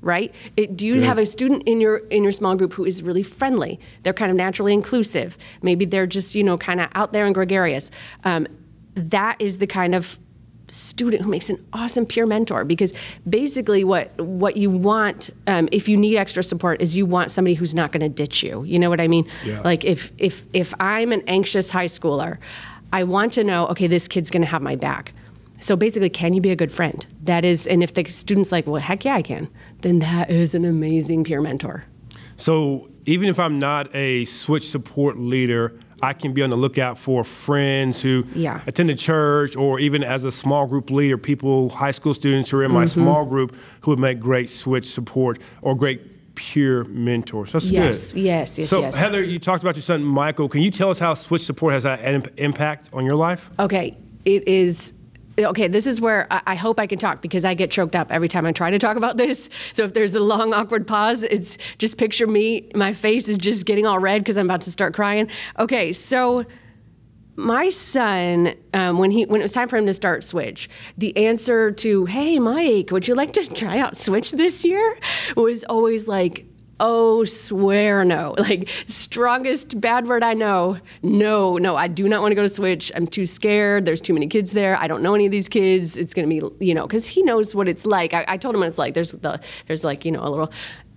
right 0.00 0.34
it, 0.56 0.76
do 0.76 0.86
you 0.86 1.02
have 1.02 1.18
a 1.18 1.26
student 1.26 1.62
in 1.64 1.80
your 1.80 1.98
in 2.08 2.22
your 2.22 2.32
small 2.32 2.56
group 2.56 2.72
who 2.72 2.84
is 2.84 3.02
really 3.02 3.22
friendly 3.22 3.78
they're 4.02 4.14
kind 4.14 4.30
of 4.30 4.36
naturally 4.36 4.72
inclusive 4.72 5.36
maybe 5.62 5.84
they're 5.84 6.06
just 6.06 6.34
you 6.34 6.42
know 6.42 6.56
kind 6.56 6.80
of 6.80 6.88
out 6.94 7.12
there 7.12 7.26
and 7.26 7.34
gregarious 7.34 7.90
um, 8.24 8.46
that 9.00 9.40
is 9.40 9.58
the 9.58 9.66
kind 9.66 9.94
of 9.94 10.18
student 10.68 11.22
who 11.22 11.28
makes 11.28 11.50
an 11.50 11.64
awesome 11.72 12.06
peer 12.06 12.26
mentor 12.26 12.64
because 12.64 12.92
basically 13.28 13.82
what 13.82 14.16
what 14.20 14.56
you 14.56 14.70
want 14.70 15.30
um, 15.48 15.68
if 15.72 15.88
you 15.88 15.96
need 15.96 16.16
extra 16.16 16.44
support 16.44 16.80
is 16.80 16.96
you 16.96 17.04
want 17.04 17.30
somebody 17.32 17.54
who's 17.54 17.74
not 17.74 17.90
going 17.90 18.00
to 18.02 18.08
ditch 18.08 18.44
you 18.44 18.62
you 18.62 18.78
know 18.78 18.88
what 18.88 19.00
i 19.00 19.08
mean 19.08 19.28
Yeah. 19.44 19.60
like 19.62 19.84
if 19.84 20.12
if 20.18 20.44
if 20.52 20.72
i'm 20.78 21.10
an 21.10 21.22
anxious 21.26 21.70
high 21.70 21.86
schooler 21.86 22.38
i 22.92 23.02
want 23.02 23.32
to 23.32 23.42
know 23.42 23.66
okay 23.66 23.88
this 23.88 24.06
kid's 24.06 24.30
going 24.30 24.42
to 24.42 24.48
have 24.48 24.62
my 24.62 24.76
back 24.76 25.12
so 25.62 25.76
basically, 25.76 26.08
can 26.08 26.32
you 26.32 26.40
be 26.40 26.50
a 26.50 26.56
good 26.56 26.72
friend? 26.72 27.04
That 27.24 27.44
is, 27.44 27.66
and 27.66 27.82
if 27.82 27.92
the 27.92 28.02
student's 28.06 28.50
like, 28.50 28.66
well, 28.66 28.80
heck 28.80 29.04
yeah, 29.04 29.16
I 29.16 29.20
can, 29.22 29.46
then 29.82 29.98
that 29.98 30.30
is 30.30 30.54
an 30.54 30.64
amazing 30.64 31.22
peer 31.22 31.42
mentor. 31.42 31.84
So 32.36 32.88
even 33.04 33.28
if 33.28 33.38
I'm 33.38 33.58
not 33.58 33.94
a 33.94 34.24
switch 34.24 34.70
support 34.70 35.18
leader, 35.18 35.78
I 36.02 36.12
can 36.12 36.32
be 36.32 36.42
on 36.42 36.50
the 36.50 36.56
lookout 36.56 36.98
for 36.98 37.24
friends 37.24 38.00
who 38.00 38.24
Yeah. 38.34 38.60
attend 38.66 38.88
the 38.88 38.94
church, 38.94 39.56
or 39.56 39.78
even 39.80 40.02
as 40.02 40.24
a 40.24 40.32
small 40.32 40.66
group 40.66 40.90
leader, 40.90 41.18
people, 41.18 41.68
high 41.70 41.90
school 41.90 42.14
students 42.14 42.50
who 42.50 42.58
are 42.58 42.64
in 42.64 42.72
my 42.72 42.84
Mm-hmm. 42.84 43.00
small 43.02 43.24
group 43.24 43.54
who 43.82 43.90
would 43.92 43.98
make 43.98 44.18
great 44.20 44.48
switch 44.50 44.86
support 44.92 45.38
or 45.62 45.74
great 45.74 46.34
peer 46.34 46.84
mentors. 46.84 47.52
That's 47.52 47.70
Yes, 47.70 48.12
good. 48.14 48.22
yes, 48.22 48.58
yes, 48.58 48.68
So 48.68 48.80
yes. 48.80 48.96
Heather, 48.96 49.22
you 49.22 49.38
talked 49.38 49.62
about 49.62 49.76
your 49.76 49.82
son 49.82 50.02
Michael. 50.02 50.48
Can 50.48 50.62
you 50.62 50.70
tell 50.70 50.88
us 50.88 50.98
how 50.98 51.12
switch 51.14 51.44
support 51.44 51.74
has 51.74 51.82
had 51.82 52.00
an 52.00 52.14
imp- 52.14 52.38
impact 52.38 52.88
on 52.94 53.04
your 53.04 53.16
life? 53.16 53.50
Okay, 53.58 53.96
it 54.24 54.46
is. 54.48 54.94
Okay, 55.46 55.68
this 55.68 55.86
is 55.86 56.00
where 56.00 56.26
I, 56.30 56.42
I 56.48 56.54
hope 56.54 56.80
I 56.80 56.86
can 56.86 56.98
talk 56.98 57.22
because 57.22 57.44
I 57.44 57.54
get 57.54 57.70
choked 57.70 57.96
up 57.96 58.10
every 58.10 58.28
time 58.28 58.46
I 58.46 58.52
try 58.52 58.70
to 58.70 58.78
talk 58.78 58.96
about 58.96 59.16
this. 59.16 59.48
So 59.72 59.84
if 59.84 59.94
there's 59.94 60.14
a 60.14 60.20
long, 60.20 60.52
awkward 60.52 60.86
pause, 60.86 61.22
it's 61.22 61.58
just 61.78 61.98
picture 61.98 62.26
me, 62.26 62.68
my 62.74 62.92
face 62.92 63.28
is 63.28 63.38
just 63.38 63.66
getting 63.66 63.86
all 63.86 63.98
red 63.98 64.22
because 64.22 64.36
I'm 64.36 64.46
about 64.46 64.62
to 64.62 64.72
start 64.72 64.94
crying. 64.94 65.28
Okay, 65.58 65.92
so 65.92 66.44
my 67.36 67.70
son, 67.70 68.54
um, 68.74 68.98
when 68.98 69.10
he 69.10 69.24
when 69.24 69.40
it 69.40 69.44
was 69.44 69.52
time 69.52 69.68
for 69.68 69.76
him 69.76 69.86
to 69.86 69.94
start 69.94 70.24
Switch, 70.24 70.68
the 70.98 71.16
answer 71.16 71.70
to 71.70 72.04
"Hey, 72.04 72.38
Mike, 72.38 72.90
would 72.90 73.08
you 73.08 73.14
like 73.14 73.32
to 73.32 73.54
try 73.54 73.78
out 73.78 73.96
Switch 73.96 74.32
this 74.32 74.64
year?" 74.64 74.98
was 75.36 75.64
always 75.64 76.06
like, 76.06 76.46
"Oh, 76.80 77.22
swear 77.24 78.04
no!" 78.04 78.34
Like 78.50 78.68
strongest 78.88 79.80
bad 79.80 80.08
word 80.08 80.24
I 80.24 80.34
know. 80.34 80.78
No, 81.02 81.56
no, 81.58 81.76
I 81.76 81.86
do 81.86 82.08
not 82.08 82.22
want 82.22 82.32
to 82.32 82.34
go 82.34 82.42
to 82.42 82.48
Switch. 82.48 82.90
I'm 82.96 83.06
too 83.06 83.26
scared. 83.26 83.84
There's 83.84 84.00
too 84.00 84.14
many 84.14 84.26
kids 84.26 84.50
there. 84.52 84.76
I 84.76 84.88
don't 84.88 85.02
know 85.02 85.14
any 85.14 85.26
of 85.26 85.32
these 85.32 85.48
kids. 85.48 85.96
It's 85.96 86.12
gonna 86.14 86.26
be, 86.26 86.42
you 86.58 86.74
know, 86.74 86.86
because 86.86 87.06
he 87.06 87.22
knows 87.22 87.54
what 87.54 87.68
it's 87.68 87.86
like. 87.86 88.12
I, 88.14 88.24
I 88.26 88.36
told 88.36 88.54
him 88.56 88.60
what 88.60 88.68
it's 88.68 88.78
like. 88.78 88.94
There's 88.94 89.12
the 89.12 89.38
there's 89.68 89.84
like 89.84 90.04
you 90.04 90.10
know 90.10 90.24
a 90.24 90.30
little 90.30 90.50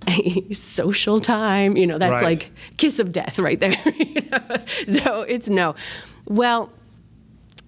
social 0.53 1.19
time. 1.19 1.77
You 1.77 1.87
know, 1.87 1.97
that's 1.97 2.13
Right. 2.13 2.23
like 2.39 2.51
kiss 2.77 2.99
of 2.99 3.11
death 3.11 3.37
right 3.39 3.59
there. 3.59 3.75
you 3.97 4.21
know? 4.31 4.41
So 5.01 5.21
it's 5.21 5.49
no. 5.49 5.75
Well, 6.25 6.71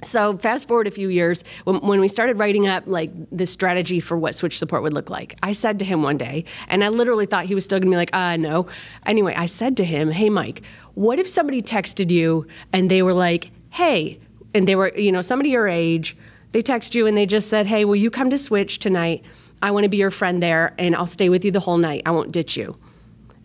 so 0.06 0.38
fast 0.38 0.68
forward 0.68 0.88
a 0.88 0.92
few 0.92 1.10
years, 1.10 1.44
when, 1.64 1.78
when 1.82 2.00
we 2.00 2.08
started 2.08 2.38
writing 2.38 2.68
up 2.68 2.84
like 2.86 3.12
the 3.32 3.46
strategy 3.46 4.00
for 4.00 4.18
what 4.18 4.36
switch 4.36 4.58
support 4.58 4.84
would 4.84 4.94
look 4.94 5.10
like, 5.10 5.38
I 5.44 5.52
said 5.52 5.80
to 5.80 5.86
him 5.86 6.04
one 6.04 6.18
day, 6.18 6.46
and 6.68 6.84
I 6.84 6.90
literally 6.90 7.26
thought 7.26 7.46
he 7.46 7.56
was 7.56 7.64
still 7.64 7.80
gonna 7.80 7.92
be 7.92 7.98
like, 7.98 8.14
uh, 8.14 8.38
no. 8.38 8.68
Anyway, 9.06 9.34
I 9.36 9.46
said 9.46 9.78
to 9.78 9.86
him, 9.86 10.12
hey, 10.12 10.30
Mike, 10.30 10.62
what 10.94 11.20
if 11.20 11.28
somebody 11.28 11.62
texted 11.62 12.10
you 12.10 12.48
and 12.72 12.90
they 12.90 13.02
were 13.02 13.14
like, 13.14 13.52
hey, 13.72 14.20
and 14.54 14.68
they 14.68 14.76
were, 14.76 14.96
you 14.98 15.12
know, 15.12 15.22
somebody 15.22 15.50
your 15.50 15.68
age, 15.68 16.16
they 16.52 16.62
text 16.62 16.96
you 16.96 17.08
and 17.08 17.18
they 17.18 17.26
just 17.26 17.50
said, 17.50 17.68
hey, 17.68 17.84
will 17.84 17.96
you 17.96 18.10
come 18.10 18.30
to 18.30 18.38
Switch 18.38 18.80
tonight? 18.80 19.24
I 19.62 19.72
wanna 19.72 19.90
be 19.90 19.98
your 19.98 20.12
friend 20.12 20.42
there 20.42 20.74
and 20.78 20.96
I'll 20.96 21.06
stay 21.06 21.30
with 21.30 21.44
you 21.44 21.52
the 21.52 21.60
whole 21.60 21.78
night. 21.78 22.04
I 22.06 22.12
won't 22.12 22.32
ditch 22.32 22.56
you. 22.56 22.78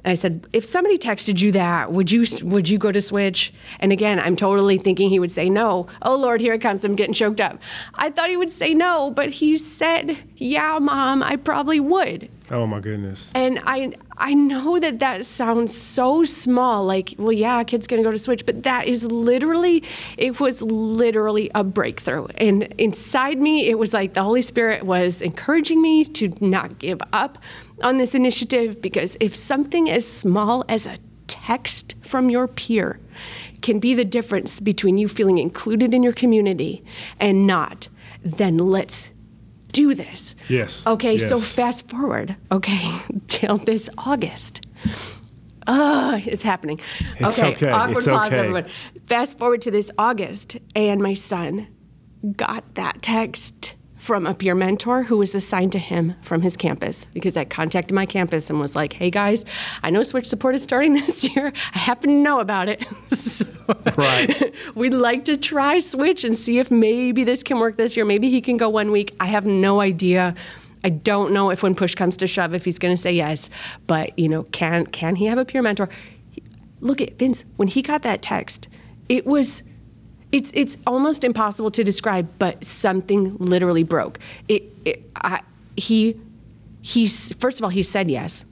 I 0.05 0.15
said, 0.15 0.47
if 0.53 0.65
somebody 0.65 0.97
texted 0.97 1.41
you 1.41 1.53
that, 1.53 1.93
would 1.93 2.11
you 2.11 2.25
would 2.43 2.69
you 2.69 2.79
go 2.79 2.91
to 2.91 3.03
Switch? 3.03 3.53
And 3.81 3.93
again, 3.93 4.19
I'm 4.19 4.37
totally 4.37 4.79
thinking 4.79 5.11
he 5.11 5.19
would 5.19 5.31
say 5.31 5.51
no. 5.51 5.89
Oh 6.03 6.17
Lord, 6.17 6.41
here 6.41 6.55
it 6.55 6.61
comes. 6.61 6.85
I'm 6.85 6.97
getting 6.97 7.15
choked 7.15 7.41
up. 7.41 7.59
I 7.97 8.11
thought 8.11 8.31
he 8.31 8.37
would 8.37 8.51
say 8.51 8.73
no, 8.73 9.11
but 9.11 9.31
he 9.31 9.59
said, 9.59 10.17
"Yeah, 10.37 10.79
Mom, 10.81 11.23
I 11.23 11.37
probably 11.37 11.81
would." 11.81 12.31
Oh 12.51 12.67
my 12.67 12.81
goodness. 12.81 13.31
And 13.35 13.61
I 13.65 13.93
I 14.19 14.35
know 14.35 14.81
that 14.81 14.99
that 14.99 15.25
sounds 15.25 15.75
so 15.75 16.25
small, 16.25 16.85
like, 16.85 17.15
well, 17.17 17.33
yeah, 17.33 17.61
a 17.61 17.65
kid's 17.65 17.87
gonna 17.87 18.03
go 18.03 18.11
to 18.11 18.19
Switch, 18.19 18.45
but 18.45 18.65
that 18.65 18.89
is 18.89 19.05
literally, 19.05 19.85
it 20.19 20.41
was 20.41 20.61
literally 20.61 21.51
a 21.55 21.63
breakthrough. 21.63 22.27
And 22.39 22.65
inside 22.77 23.39
me, 23.39 23.69
it 23.69 23.79
was 23.79 23.95
like 23.95 24.15
the 24.15 24.25
Holy 24.25 24.43
Spirit 24.43 24.85
was 24.85 25.23
encouraging 25.23 25.81
me 25.81 26.05
to 26.05 26.35
not 26.41 26.79
give 26.79 27.01
up 27.13 27.39
on 27.83 27.99
this 27.99 28.15
initiative 28.15 28.83
because 28.83 29.17
if 29.21 29.37
something 29.37 29.89
as 29.89 30.07
small 30.07 30.65
as 30.69 30.87
a 30.87 30.99
text 31.29 31.95
from 32.03 32.29
your 32.29 32.49
peer 32.49 32.99
can 33.63 33.79
be 33.79 33.95
the 33.95 34.05
difference 34.05 34.59
between 34.59 34.99
you 34.99 35.07
feeling 35.07 35.39
included 35.39 35.95
in 35.95 36.03
your 36.03 36.13
community 36.13 36.83
and 37.21 37.47
not, 37.47 37.87
then 38.25 38.59
let's 38.59 39.13
do 39.73 39.95
this. 39.95 40.35
Yes, 40.49 40.87
Okay, 40.87 41.19
so 41.19 41.39
fast 41.39 41.89
forward, 41.89 42.37
okay, 42.51 42.91
till 43.29 43.59
this 43.59 43.89
August. 43.99 44.67
Ah, 45.67 46.21
it's 46.25 46.43
happening. 46.43 46.81
It's 47.19 47.39
okay, 47.39 47.71
Awkward 47.71 47.99
it's 47.99 48.07
pause, 48.07 48.27
okay. 48.29 48.39
everyone. 48.39 48.67
Fast 49.07 49.39
forward 49.39 49.61
to 49.63 49.71
this 49.71 49.91
August, 49.99 50.57
and 50.75 51.01
my 51.01 51.15
son 51.15 51.69
got 52.37 52.75
that 52.75 53.03
text 53.03 53.75
from 54.01 54.27
a 54.27 54.33
peer 54.33 54.55
mentor 54.55 55.03
who 55.03 55.19
was 55.19 55.35
assigned 55.35 55.71
to 55.73 55.79
him 55.79 56.15
from 56.23 56.41
his 56.41 56.57
campus 56.57 57.05
because 57.13 57.37
I 57.37 57.45
contacted 57.45 57.95
my 57.95 58.07
campus 58.07 58.49
and 58.49 58.59
was 58.59 58.75
like, 58.75 58.95
hey 58.95 59.11
guys, 59.11 59.45
I 59.83 59.91
know 59.91 60.03
Switch 60.03 60.25
support 60.25 60.55
is 60.55 60.63
starting 60.63 60.95
this 61.07 61.25
year. 61.37 61.53
I 61.75 61.79
happen 61.79 62.09
to 62.09 62.17
know 62.17 62.41
about 62.41 62.71
it. 62.71 62.87
so 63.15 63.47
Right. 63.97 64.55
we'd 64.75 64.95
like 64.95 65.27
to 65.27 65.37
try 65.37 65.81
Switch 65.81 66.25
and 66.25 66.35
see 66.37 66.59
if 66.59 66.71
maybe 66.71 67.25
this 67.25 67.43
can 67.43 67.59
work 67.59 67.77
this 67.77 67.95
year. 67.95 68.07
Maybe 68.07 68.31
he 68.31 68.41
can 68.41 68.57
go 68.57 68.71
one 68.71 68.91
week. 68.91 69.15
I 69.21 69.27
have 69.27 69.45
no 69.45 69.83
idea. 69.83 70.35
I 70.83 70.89
don't 70.89 71.33
know 71.33 71.51
if 71.51 71.63
when 71.63 71.75
push 71.75 71.95
comes 71.95 72.17
to 72.17 72.27
shove 72.27 72.55
if 72.55 72.65
he's 72.65 72.79
going 72.79 72.97
to 72.97 73.01
say 73.01 73.13
yes, 73.13 73.51
but 73.87 74.19
you 74.19 74.31
know, 74.31 74.45
can 74.45 74.87
can 74.87 75.15
he 75.15 75.27
have 75.27 75.37
a 75.37 75.45
peer 75.45 75.61
mentor? 75.61 75.91
Look 76.81 77.03
at 77.03 77.19
Vince 77.19 77.45
when 77.57 77.69
he 77.69 77.83
got 77.83 78.01
that 78.03 78.23
text. 78.23 78.69
It 79.11 79.27
was 79.27 79.63
it's 80.33 80.51
it's 80.55 80.77
almost 80.87 81.25
impossible 81.25 81.71
to 81.73 81.85
describe, 81.85 82.29
but 82.39 82.65
something 82.65 83.37
literally 83.39 83.83
broke. 83.83 84.19
It, 84.49 84.65
it 84.85 85.11
I, 85.17 85.41
he 85.77 86.21
he's 86.83 87.33
first 87.35 87.59
of 87.59 87.65
all 87.65 87.71
he 87.71 87.83
said 87.83 88.11
yes. 88.11 88.45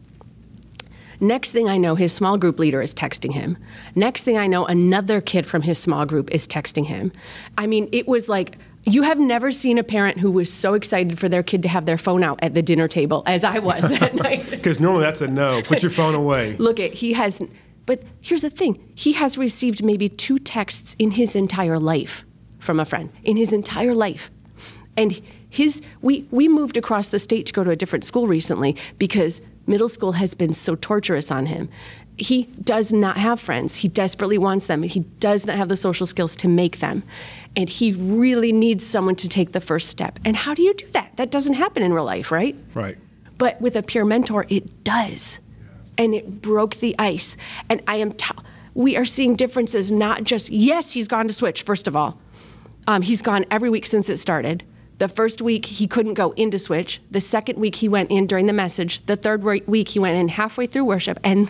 Next 1.21 1.51
thing 1.51 1.69
I 1.69 1.79
know, 1.79 1.97
his 1.97 2.13
small 2.13 2.39
group 2.39 2.61
leader 2.61 2.81
is 2.81 2.95
texting 2.95 3.33
him. 3.33 3.59
Next 3.97 4.23
thing 4.23 4.39
I 4.39 4.47
know, 4.47 4.67
another 4.67 5.21
kid 5.21 5.47
from 5.47 5.63
his 5.63 5.77
small 5.79 6.07
group 6.07 6.31
is 6.31 6.47
texting 6.47 6.87
him. 6.87 7.11
I 7.57 7.67
mean, 7.67 7.89
it 7.91 8.07
was 8.07 8.29
like 8.29 8.57
you 8.85 9.03
have 9.03 9.19
never 9.19 9.51
seen 9.51 9.79
a 9.79 9.83
parent 9.83 10.19
who 10.19 10.31
was 10.31 10.53
so 10.53 10.75
excited 10.75 11.19
for 11.19 11.29
their 11.29 11.43
kid 11.43 11.63
to 11.65 11.69
have 11.69 11.87
their 11.87 11.99
phone 11.99 12.23
out 12.23 12.39
at 12.41 12.55
the 12.55 12.63
dinner 12.63 12.89
table 12.89 13.23
as 13.27 13.45
I 13.45 13.59
was 13.59 13.83
that 13.83 14.15
night. 14.23 14.49
Because 14.51 14.81
normally 14.81 15.05
that's 15.05 15.21
a 15.21 15.29
no. 15.29 15.63
Put 15.63 15.83
your 15.83 15.91
phone 15.91 16.15
away. 16.15 16.57
Look 16.57 16.81
at 16.81 16.93
he 16.93 17.13
has 17.13 17.43
but 17.89 18.03
here's 18.21 18.43
the 18.43 18.51
thing. 18.51 18.93
He 18.95 19.15
has 19.15 19.39
received 19.39 19.83
maybe 19.83 20.11
two 20.11 20.39
texts 20.39 20.95
in 20.99 21.13
his 21.13 21.35
entire 21.35 21.79
life 21.79 22.23
from 22.59 22.79
a 22.79 22.85
friend. 22.85 23.09
In 23.25 23.39
his 23.39 23.51
entire 23.51 23.95
life. 23.95 24.31
And 24.99 25.23
his 25.49 25.81
we 26.03 26.27
we 26.31 26.49
moved 26.49 26.77
across 26.77 27.09
the 27.09 27.19
state 27.19 27.47
to 27.47 27.53
go 27.55 27.65
to 27.65 27.71
a 27.71 27.77
different 27.77 28.05
school 28.05 28.27
recently 28.27 28.77
because 28.99 29.41
middle 29.67 29.89
school 29.89 30.13
has 30.13 30.35
been 30.35 30.53
so 30.53 30.75
torturous 30.75 31.31
on 31.31 31.47
him. 31.47 31.71
He 32.19 32.43
does 32.63 32.93
not 32.93 33.17
have 33.17 33.41
friends. 33.41 33.77
He 33.77 33.89
desperately 33.89 34.37
wants 34.37 34.67
them. 34.67 34.83
He 34.83 35.01
does 35.19 35.47
not 35.47 35.57
have 35.57 35.71
the 35.71 35.77
social 35.79 36.07
skills 36.07 36.37
to 36.37 36.47
make 36.47 36.81
them. 36.81 37.05
And 37.57 37.71
he 37.71 37.95
really 37.95 38.53
needs 38.53 38.85
someone 38.85 39.17
to 39.17 39.31
take 39.31 39.53
the 39.53 39.63
first 39.63 39.89
step. 39.89 40.19
And 40.27 40.37
how 40.37 40.53
do 40.53 40.61
you 40.61 40.75
do 40.75 40.91
that? 40.91 41.17
That 41.17 41.31
doesn't 41.31 41.55
happen 41.55 41.83
in 41.83 41.95
real 41.95 42.05
life, 42.05 42.31
right? 42.31 42.55
Right. 42.75 42.99
But 43.39 43.59
with 43.63 43.77
a 43.77 43.83
peer 43.83 44.05
mentor, 44.05 44.45
it 44.51 44.85
does. 44.85 45.41
And 45.99 46.15
it 46.15 46.41
broke 46.41 46.77
the 46.77 46.95
ice. 46.99 47.37
And 47.69 47.83
I 47.87 47.97
am, 47.97 48.13
t- 48.13 48.31
we 48.75 48.97
are 48.97 49.05
seeing 49.05 49.35
differences, 49.37 49.93
not 49.93 50.25
just, 50.25 50.51
yes, 50.51 50.93
he's 50.93 51.09
gone 51.09 51.27
to 51.27 51.35
Switch, 51.35 51.63
first 51.63 51.89
of 51.89 51.97
all. 51.97 52.19
Um, 52.87 53.03
he's 53.03 53.21
gone 53.21 53.45
every 53.51 53.69
week 53.69 53.85
since 53.85 54.09
it 54.09 54.19
started. 54.19 54.65
The 54.99 55.09
first 55.09 55.41
week, 55.41 55.67
he 55.67 55.87
couldn't 55.87 56.15
go 56.15 56.33
into 56.33 56.59
Switch. 56.59 57.01
The 57.11 57.21
second 57.21 57.59
week, 57.59 57.77
he 57.77 57.89
went 57.89 58.11
in 58.11 58.27
during 58.27 58.47
the 58.47 58.53
message. 58.53 59.05
The 59.07 59.15
third 59.15 59.45
week, 59.45 59.89
he 59.89 60.01
went 60.01 60.17
in 60.17 60.27
halfway 60.27 60.67
through 60.67 60.87
worship. 60.87 61.21
And 61.23 61.49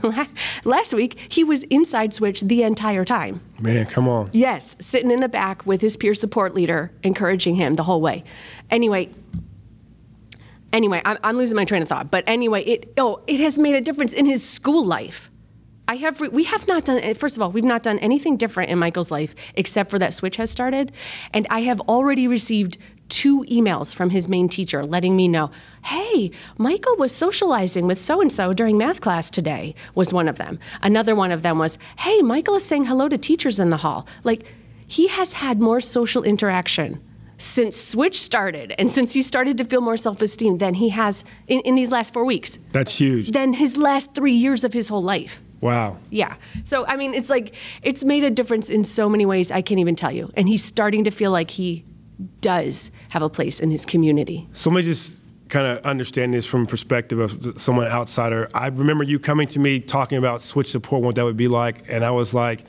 last 0.64 0.92
week, 0.92 1.18
he 1.30 1.44
was 1.44 1.62
inside 1.64 2.12
Switch 2.12 2.42
the 2.42 2.62
entire 2.62 3.06
time. 3.06 3.40
Man, 3.58 3.86
come 3.86 4.06
on. 4.06 4.28
Yes, 4.32 4.76
sitting 4.80 5.10
in 5.10 5.20
the 5.20 5.30
back 5.30 5.64
with 5.64 5.80
his 5.80 5.96
peer 5.96 6.14
support 6.14 6.54
leader, 6.54 6.92
encouraging 7.02 7.54
him 7.54 7.76
the 7.76 7.84
whole 7.84 8.02
way. 8.02 8.22
Anyway, 8.70 9.08
anyway, 10.72 11.02
I'm, 11.04 11.18
I'm 11.22 11.36
losing 11.36 11.56
my 11.56 11.64
train 11.64 11.82
of 11.82 11.88
thought. 11.88 12.10
But 12.10 12.24
anyway, 12.26 12.62
it 12.64 12.92
oh, 12.96 13.22
it 13.26 13.40
has 13.40 13.58
made 13.58 13.74
a 13.74 13.80
difference 13.80 14.12
in 14.12 14.26
his 14.26 14.46
school 14.46 14.84
life. 14.84 15.30
I 15.86 15.96
have 15.96 16.20
we 16.20 16.44
have 16.44 16.68
not 16.68 16.84
done 16.84 17.14
first 17.14 17.36
of 17.36 17.42
all 17.42 17.50
we've 17.50 17.64
not 17.64 17.82
done 17.82 17.98
anything 18.00 18.36
different 18.36 18.70
in 18.70 18.78
Michael's 18.78 19.10
life 19.10 19.34
except 19.54 19.90
for 19.90 19.98
that 19.98 20.12
switch 20.12 20.36
has 20.36 20.50
started, 20.50 20.92
and 21.32 21.46
I 21.50 21.60
have 21.62 21.80
already 21.82 22.28
received 22.28 22.76
two 23.08 23.42
emails 23.44 23.94
from 23.94 24.10
his 24.10 24.28
main 24.28 24.50
teacher 24.50 24.84
letting 24.84 25.16
me 25.16 25.28
know, 25.28 25.50
hey, 25.84 26.30
Michael 26.58 26.94
was 26.98 27.10
socializing 27.10 27.86
with 27.86 27.98
so 27.98 28.20
and 28.20 28.30
so 28.30 28.52
during 28.52 28.76
math 28.76 29.00
class 29.00 29.30
today. 29.30 29.74
Was 29.94 30.12
one 30.12 30.28
of 30.28 30.36
them. 30.36 30.58
Another 30.82 31.14
one 31.14 31.32
of 31.32 31.40
them 31.40 31.58
was, 31.58 31.78
hey, 32.00 32.20
Michael 32.20 32.56
is 32.56 32.66
saying 32.66 32.84
hello 32.84 33.08
to 33.08 33.16
teachers 33.16 33.58
in 33.58 33.70
the 33.70 33.78
hall. 33.78 34.06
Like 34.24 34.44
he 34.86 35.08
has 35.08 35.32
had 35.34 35.58
more 35.58 35.80
social 35.80 36.22
interaction 36.22 37.02
since 37.38 37.76
Switch 37.80 38.20
started 38.20 38.74
and 38.78 38.90
since 38.90 39.12
he 39.12 39.22
started 39.22 39.56
to 39.58 39.64
feel 39.64 39.80
more 39.80 39.96
self 39.96 40.20
esteem 40.20 40.58
than 40.58 40.74
he 40.74 40.90
has 40.90 41.24
in, 41.46 41.60
in 41.60 41.74
these 41.76 41.90
last 41.90 42.12
four 42.12 42.24
weeks, 42.24 42.58
That's 42.72 42.98
huge. 42.98 43.30
than 43.30 43.54
his 43.54 43.76
last 43.76 44.14
three 44.14 44.34
years 44.34 44.64
of 44.64 44.72
his 44.72 44.88
whole 44.88 45.02
life. 45.02 45.40
Wow. 45.60 45.96
Yeah. 46.10 46.36
So, 46.64 46.86
I 46.86 46.96
mean, 46.96 47.14
it's 47.14 47.30
like, 47.30 47.54
it's 47.82 48.04
made 48.04 48.22
a 48.22 48.30
difference 48.30 48.68
in 48.70 48.84
so 48.84 49.08
many 49.08 49.26
ways 49.26 49.50
I 49.50 49.62
can't 49.62 49.80
even 49.80 49.96
tell 49.96 50.12
you. 50.12 50.30
And 50.36 50.48
he's 50.48 50.64
starting 50.64 51.04
to 51.04 51.10
feel 51.10 51.32
like 51.32 51.50
he 51.50 51.84
does 52.40 52.90
have 53.10 53.22
a 53.22 53.28
place 53.28 53.60
in 53.60 53.70
his 53.70 53.84
community. 53.84 54.48
So 54.52 54.70
let 54.70 54.76
me 54.76 54.82
just 54.82 55.16
kind 55.48 55.66
of 55.66 55.84
understand 55.84 56.34
this 56.34 56.46
from 56.46 56.66
perspective 56.66 57.18
of 57.18 57.60
someone 57.60 57.86
outsider. 57.86 58.48
I 58.54 58.68
remember 58.68 59.02
you 59.04 59.18
coming 59.18 59.48
to 59.48 59.58
me 59.58 59.80
talking 59.80 60.18
about 60.18 60.42
switch 60.42 60.70
support, 60.70 61.02
what 61.02 61.14
that 61.14 61.24
would 61.24 61.36
be 61.36 61.48
like, 61.48 61.84
and 61.88 62.04
I 62.04 62.10
was 62.10 62.34
like, 62.34 62.64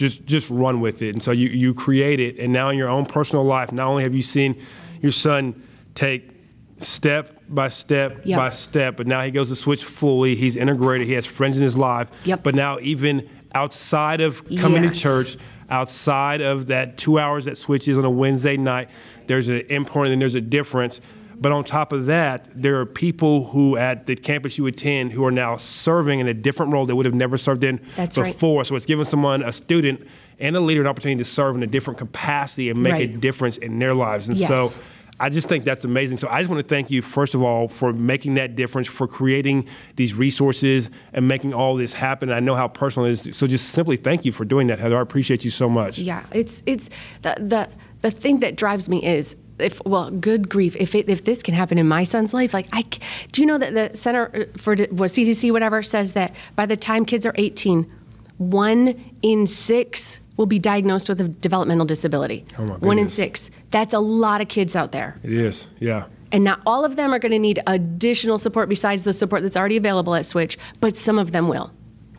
just 0.00 0.24
just 0.24 0.48
run 0.48 0.80
with 0.80 1.02
it. 1.02 1.10
And 1.14 1.22
so 1.22 1.30
you 1.30 1.48
you 1.50 1.74
create 1.74 2.18
it, 2.20 2.38
and 2.38 2.52
now 2.52 2.70
in 2.70 2.78
your 2.78 2.88
own 2.88 3.04
personal 3.04 3.44
life, 3.44 3.70
not 3.70 3.86
only 3.86 4.02
have 4.02 4.14
you 4.14 4.22
seen 4.22 4.56
your 5.02 5.12
son 5.12 5.62
take 5.94 6.30
step 6.78 7.38
by 7.50 7.68
step 7.68 8.22
Yep. 8.24 8.38
by 8.38 8.48
step, 8.50 8.96
but 8.96 9.06
now 9.06 9.20
he 9.22 9.30
goes 9.30 9.50
to 9.50 9.56
switch 9.56 9.84
fully. 9.84 10.34
He's 10.34 10.56
integrated. 10.56 11.06
He 11.06 11.12
has 11.12 11.26
friends 11.26 11.58
in 11.58 11.62
his 11.62 11.76
life. 11.76 12.08
Yep. 12.24 12.42
But 12.42 12.54
now 12.54 12.78
even 12.80 13.28
outside 13.54 14.22
of 14.22 14.42
coming 14.56 14.84
Yes. 14.84 14.96
to 14.96 15.02
church, 15.02 15.36
outside 15.68 16.40
of 16.40 16.68
that 16.68 16.96
two 16.96 17.18
hours 17.18 17.44
that 17.44 17.58
switches 17.58 17.98
on 17.98 18.04
a 18.06 18.10
Wednesday 18.10 18.56
night, 18.56 18.88
there's 19.26 19.48
an 19.48 19.62
important 19.68 20.14
and 20.14 20.22
there's 20.22 20.34
a 20.34 20.40
difference. 20.40 21.00
But 21.40 21.52
on 21.52 21.64
top 21.64 21.92
of 21.92 22.06
that, 22.06 22.48
there 22.54 22.78
are 22.80 22.86
people 22.86 23.46
who 23.46 23.76
at 23.76 24.06
the 24.06 24.14
campus 24.14 24.58
you 24.58 24.66
attend 24.66 25.12
who 25.12 25.24
are 25.24 25.30
now 25.30 25.56
serving 25.56 26.20
in 26.20 26.28
a 26.28 26.34
different 26.34 26.72
role 26.72 26.84
they 26.84 26.92
would 26.92 27.06
have 27.06 27.14
never 27.14 27.38
served 27.38 27.64
in 27.64 27.80
That's 27.96 28.18
right. 28.18 28.32
before. 28.34 28.64
So 28.64 28.76
it's 28.76 28.84
giving 28.86 29.06
someone, 29.06 29.42
a 29.42 29.52
student, 29.52 30.06
and 30.38 30.54
a 30.54 30.60
leader 30.60 30.82
an 30.82 30.86
opportunity 30.86 31.18
to 31.22 31.28
serve 31.28 31.56
in 31.56 31.62
a 31.62 31.66
different 31.66 31.98
capacity 31.98 32.68
and 32.68 32.82
make 32.82 33.00
a 33.00 33.06
difference 33.06 33.56
in 33.56 33.78
their 33.78 33.94
lives. 33.94 34.28
And 34.28 34.36
Yes. 34.36 34.48
so 34.76 34.82
I 35.18 35.28
just 35.28 35.48
think 35.48 35.64
that's 35.64 35.84
amazing. 35.84 36.16
So 36.16 36.28
I 36.28 36.40
just 36.40 36.50
want 36.50 36.66
to 36.66 36.68
thank 36.68 36.90
you, 36.90 37.02
first 37.02 37.34
of 37.34 37.42
all, 37.42 37.68
for 37.68 37.92
making 37.92 38.34
that 38.34 38.56
difference, 38.56 38.88
for 38.88 39.06
creating 39.06 39.66
these 39.96 40.14
resources 40.14 40.88
and 41.12 41.28
making 41.28 41.52
all 41.52 41.76
this 41.76 41.92
happen. 41.92 42.32
I 42.32 42.40
know 42.40 42.54
how 42.54 42.68
personal 42.68 43.06
it 43.06 43.26
is. 43.26 43.36
So 43.36 43.46
just 43.46 43.68
simply 43.68 43.96
thank 43.98 44.24
you 44.24 44.32
for 44.32 44.46
doing 44.46 44.66
that, 44.68 44.78
Heather. 44.78 44.96
I 44.98 45.02
appreciate 45.02 45.44
you 45.44 45.50
so 45.50 45.68
much. 45.68 45.98
Yeah, 45.98 46.24
it's 46.32 46.62
it's 46.64 46.88
the 47.20 47.34
the 47.38 47.68
the 48.00 48.10
thing 48.10 48.40
that 48.40 48.56
drives 48.56 48.88
me 48.88 49.04
is 49.04 49.36
if 49.60 49.80
well, 49.84 50.10
good 50.10 50.48
grief, 50.48 50.76
if 50.76 50.94
it, 50.94 51.08
if 51.08 51.24
this 51.24 51.42
can 51.42 51.54
happen 51.54 51.78
in 51.78 51.88
my 51.88 52.04
son's 52.04 52.34
life, 52.34 52.52
like 52.54 52.68
I, 52.72 52.84
do 53.32 53.42
you 53.42 53.46
know 53.46 53.58
that 53.58 53.74
the 53.74 53.96
Center 53.96 54.30
uh, 54.34 54.58
for 54.58 54.74
D- 54.74 54.88
what 54.90 55.10
CDC 55.10 55.52
whatever 55.52 55.82
says 55.82 56.12
that 56.12 56.34
by 56.56 56.66
the 56.66 56.76
time 56.76 57.04
kids 57.04 57.26
are 57.26 57.34
18, 57.36 57.90
one 58.38 59.12
in 59.22 59.46
six 59.46 60.20
will 60.36 60.46
be 60.46 60.58
diagnosed 60.58 61.08
with 61.08 61.20
a 61.20 61.28
developmental 61.28 61.84
disability. 61.84 62.46
Oh, 62.58 62.64
my 62.64 62.76
One 62.76 62.98
in 62.98 63.08
six. 63.08 63.50
That's 63.70 63.92
a 63.92 63.98
lot 63.98 64.40
of 64.40 64.48
kids 64.48 64.74
out 64.74 64.92
there. 64.92 65.18
It 65.22 65.32
is, 65.32 65.68
yeah. 65.78 66.06
And 66.32 66.44
not 66.44 66.60
all 66.64 66.84
of 66.84 66.96
them 66.96 67.12
are 67.12 67.18
going 67.18 67.32
to 67.32 67.38
need 67.38 67.60
additional 67.66 68.38
support 68.38 68.68
besides 68.70 69.04
the 69.04 69.12
support 69.12 69.42
that's 69.42 69.56
already 69.56 69.76
available 69.76 70.14
at 70.14 70.24
Switch, 70.24 70.56
but 70.80 70.96
some 70.96 71.18
of 71.18 71.32
them 71.32 71.48
will. 71.48 71.72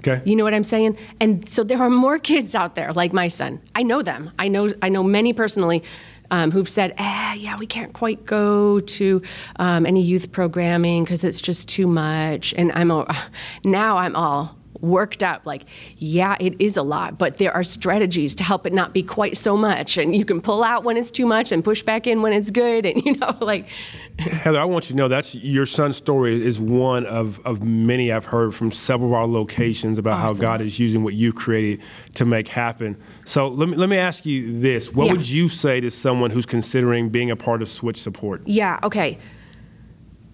Okay. 0.08 0.22
You 0.26 0.36
know 0.36 0.44
what 0.44 0.54
I'm 0.54 0.64
saying? 0.64 0.98
And 1.20 1.48
so 1.48 1.64
there 1.64 1.82
are 1.82 1.90
more 1.90 2.20
kids 2.20 2.54
out 2.54 2.76
there 2.76 2.92
like 2.94 3.14
my 3.14 3.28
son. 3.28 3.62
I 3.76 3.84
know 3.84 4.02
them. 4.02 4.32
I 4.38 4.48
know 4.48 4.74
I 4.82 4.90
know 4.90 5.04
many 5.04 5.32
personally 5.32 5.84
um, 6.32 6.52
who've 6.52 6.70
said, 6.70 6.96
"Ah, 6.98 7.34
yeah, 7.34 7.58
we 7.58 7.68
can't 7.68 7.94
quite 7.94 8.26
go 8.26 8.80
to 8.80 9.22
um, 9.58 9.86
any 9.86 10.02
youth 10.02 10.32
programming 10.32 11.04
because 11.04 11.24
it's 11.24 11.42
just 11.42 11.70
too 11.70 11.88
much." 11.88 12.54
And 12.58 12.72
I'm 12.74 12.90
all, 12.90 13.08
now 13.64 13.98
I'm 13.98 14.16
all 14.16 14.58
worked 14.82 15.24
up 15.24 15.46
like 15.46 15.64
yeah 15.98 16.36
it 16.40 16.56
is 16.60 16.76
a 16.76 16.82
lot 16.82 17.18
but 17.18 17.38
there 17.38 17.54
are 17.54 17.64
strategies 17.64 18.34
to 18.36 18.44
help 18.44 18.66
it 18.66 18.74
not 18.74 18.94
be 18.94 19.04
quite 19.04 19.38
so 19.38 19.56
much 19.56 19.98
and 19.98 20.16
you 20.16 20.26
can 20.26 20.42
pull 20.42 20.64
out 20.64 20.84
when 20.84 20.98
it's 20.98 21.12
too 21.12 21.26
much 21.26 21.52
and 21.52 21.64
push 21.64 21.84
back 21.84 22.08
in 22.08 22.22
when 22.22 22.34
it's 22.34 22.50
good 22.52 22.86
and 22.86 23.02
you 23.06 23.16
know 23.18 23.38
like 23.42 23.68
Heather, 24.20 24.60
I 24.60 24.66
want 24.66 24.86
you 24.90 24.94
to 24.94 24.98
know 24.98 25.08
that's 25.08 25.34
your 25.34 25.66
son's 25.66 25.98
story 25.98 26.46
is 26.46 26.60
one 26.60 27.06
of, 27.08 27.40
of 27.46 27.64
many 27.64 28.12
I've 28.12 28.26
heard 28.26 28.54
from 28.54 28.72
several 28.72 29.10
of 29.12 29.14
our 29.16 29.26
locations 29.26 29.98
about 29.98 30.20
how 30.20 30.34
God 30.34 30.62
is 30.62 30.78
using 30.80 31.04
what 31.04 31.16
you 31.16 31.34
created 31.34 31.82
to 32.16 32.26
make 32.26 32.48
happen. 32.48 32.98
So 33.26 33.48
let 33.48 33.70
me, 33.70 33.78
let 33.78 33.90
me 33.90 33.98
ask 33.98 34.26
you 34.26 34.60
this. 34.60 34.94
What 34.94 35.08
Yeah. 35.08 35.14
would 35.14 35.28
you 35.28 35.50
say 35.50 35.80
to 35.80 35.90
someone 35.90 36.30
who's 36.30 36.46
considering 36.46 37.10
being 37.10 37.32
a 37.32 37.36
part 37.36 37.64
of 37.64 37.70
Switch 37.70 38.00
Support? 38.00 38.44
Yeah, 38.46 38.80
okay. 38.84 39.18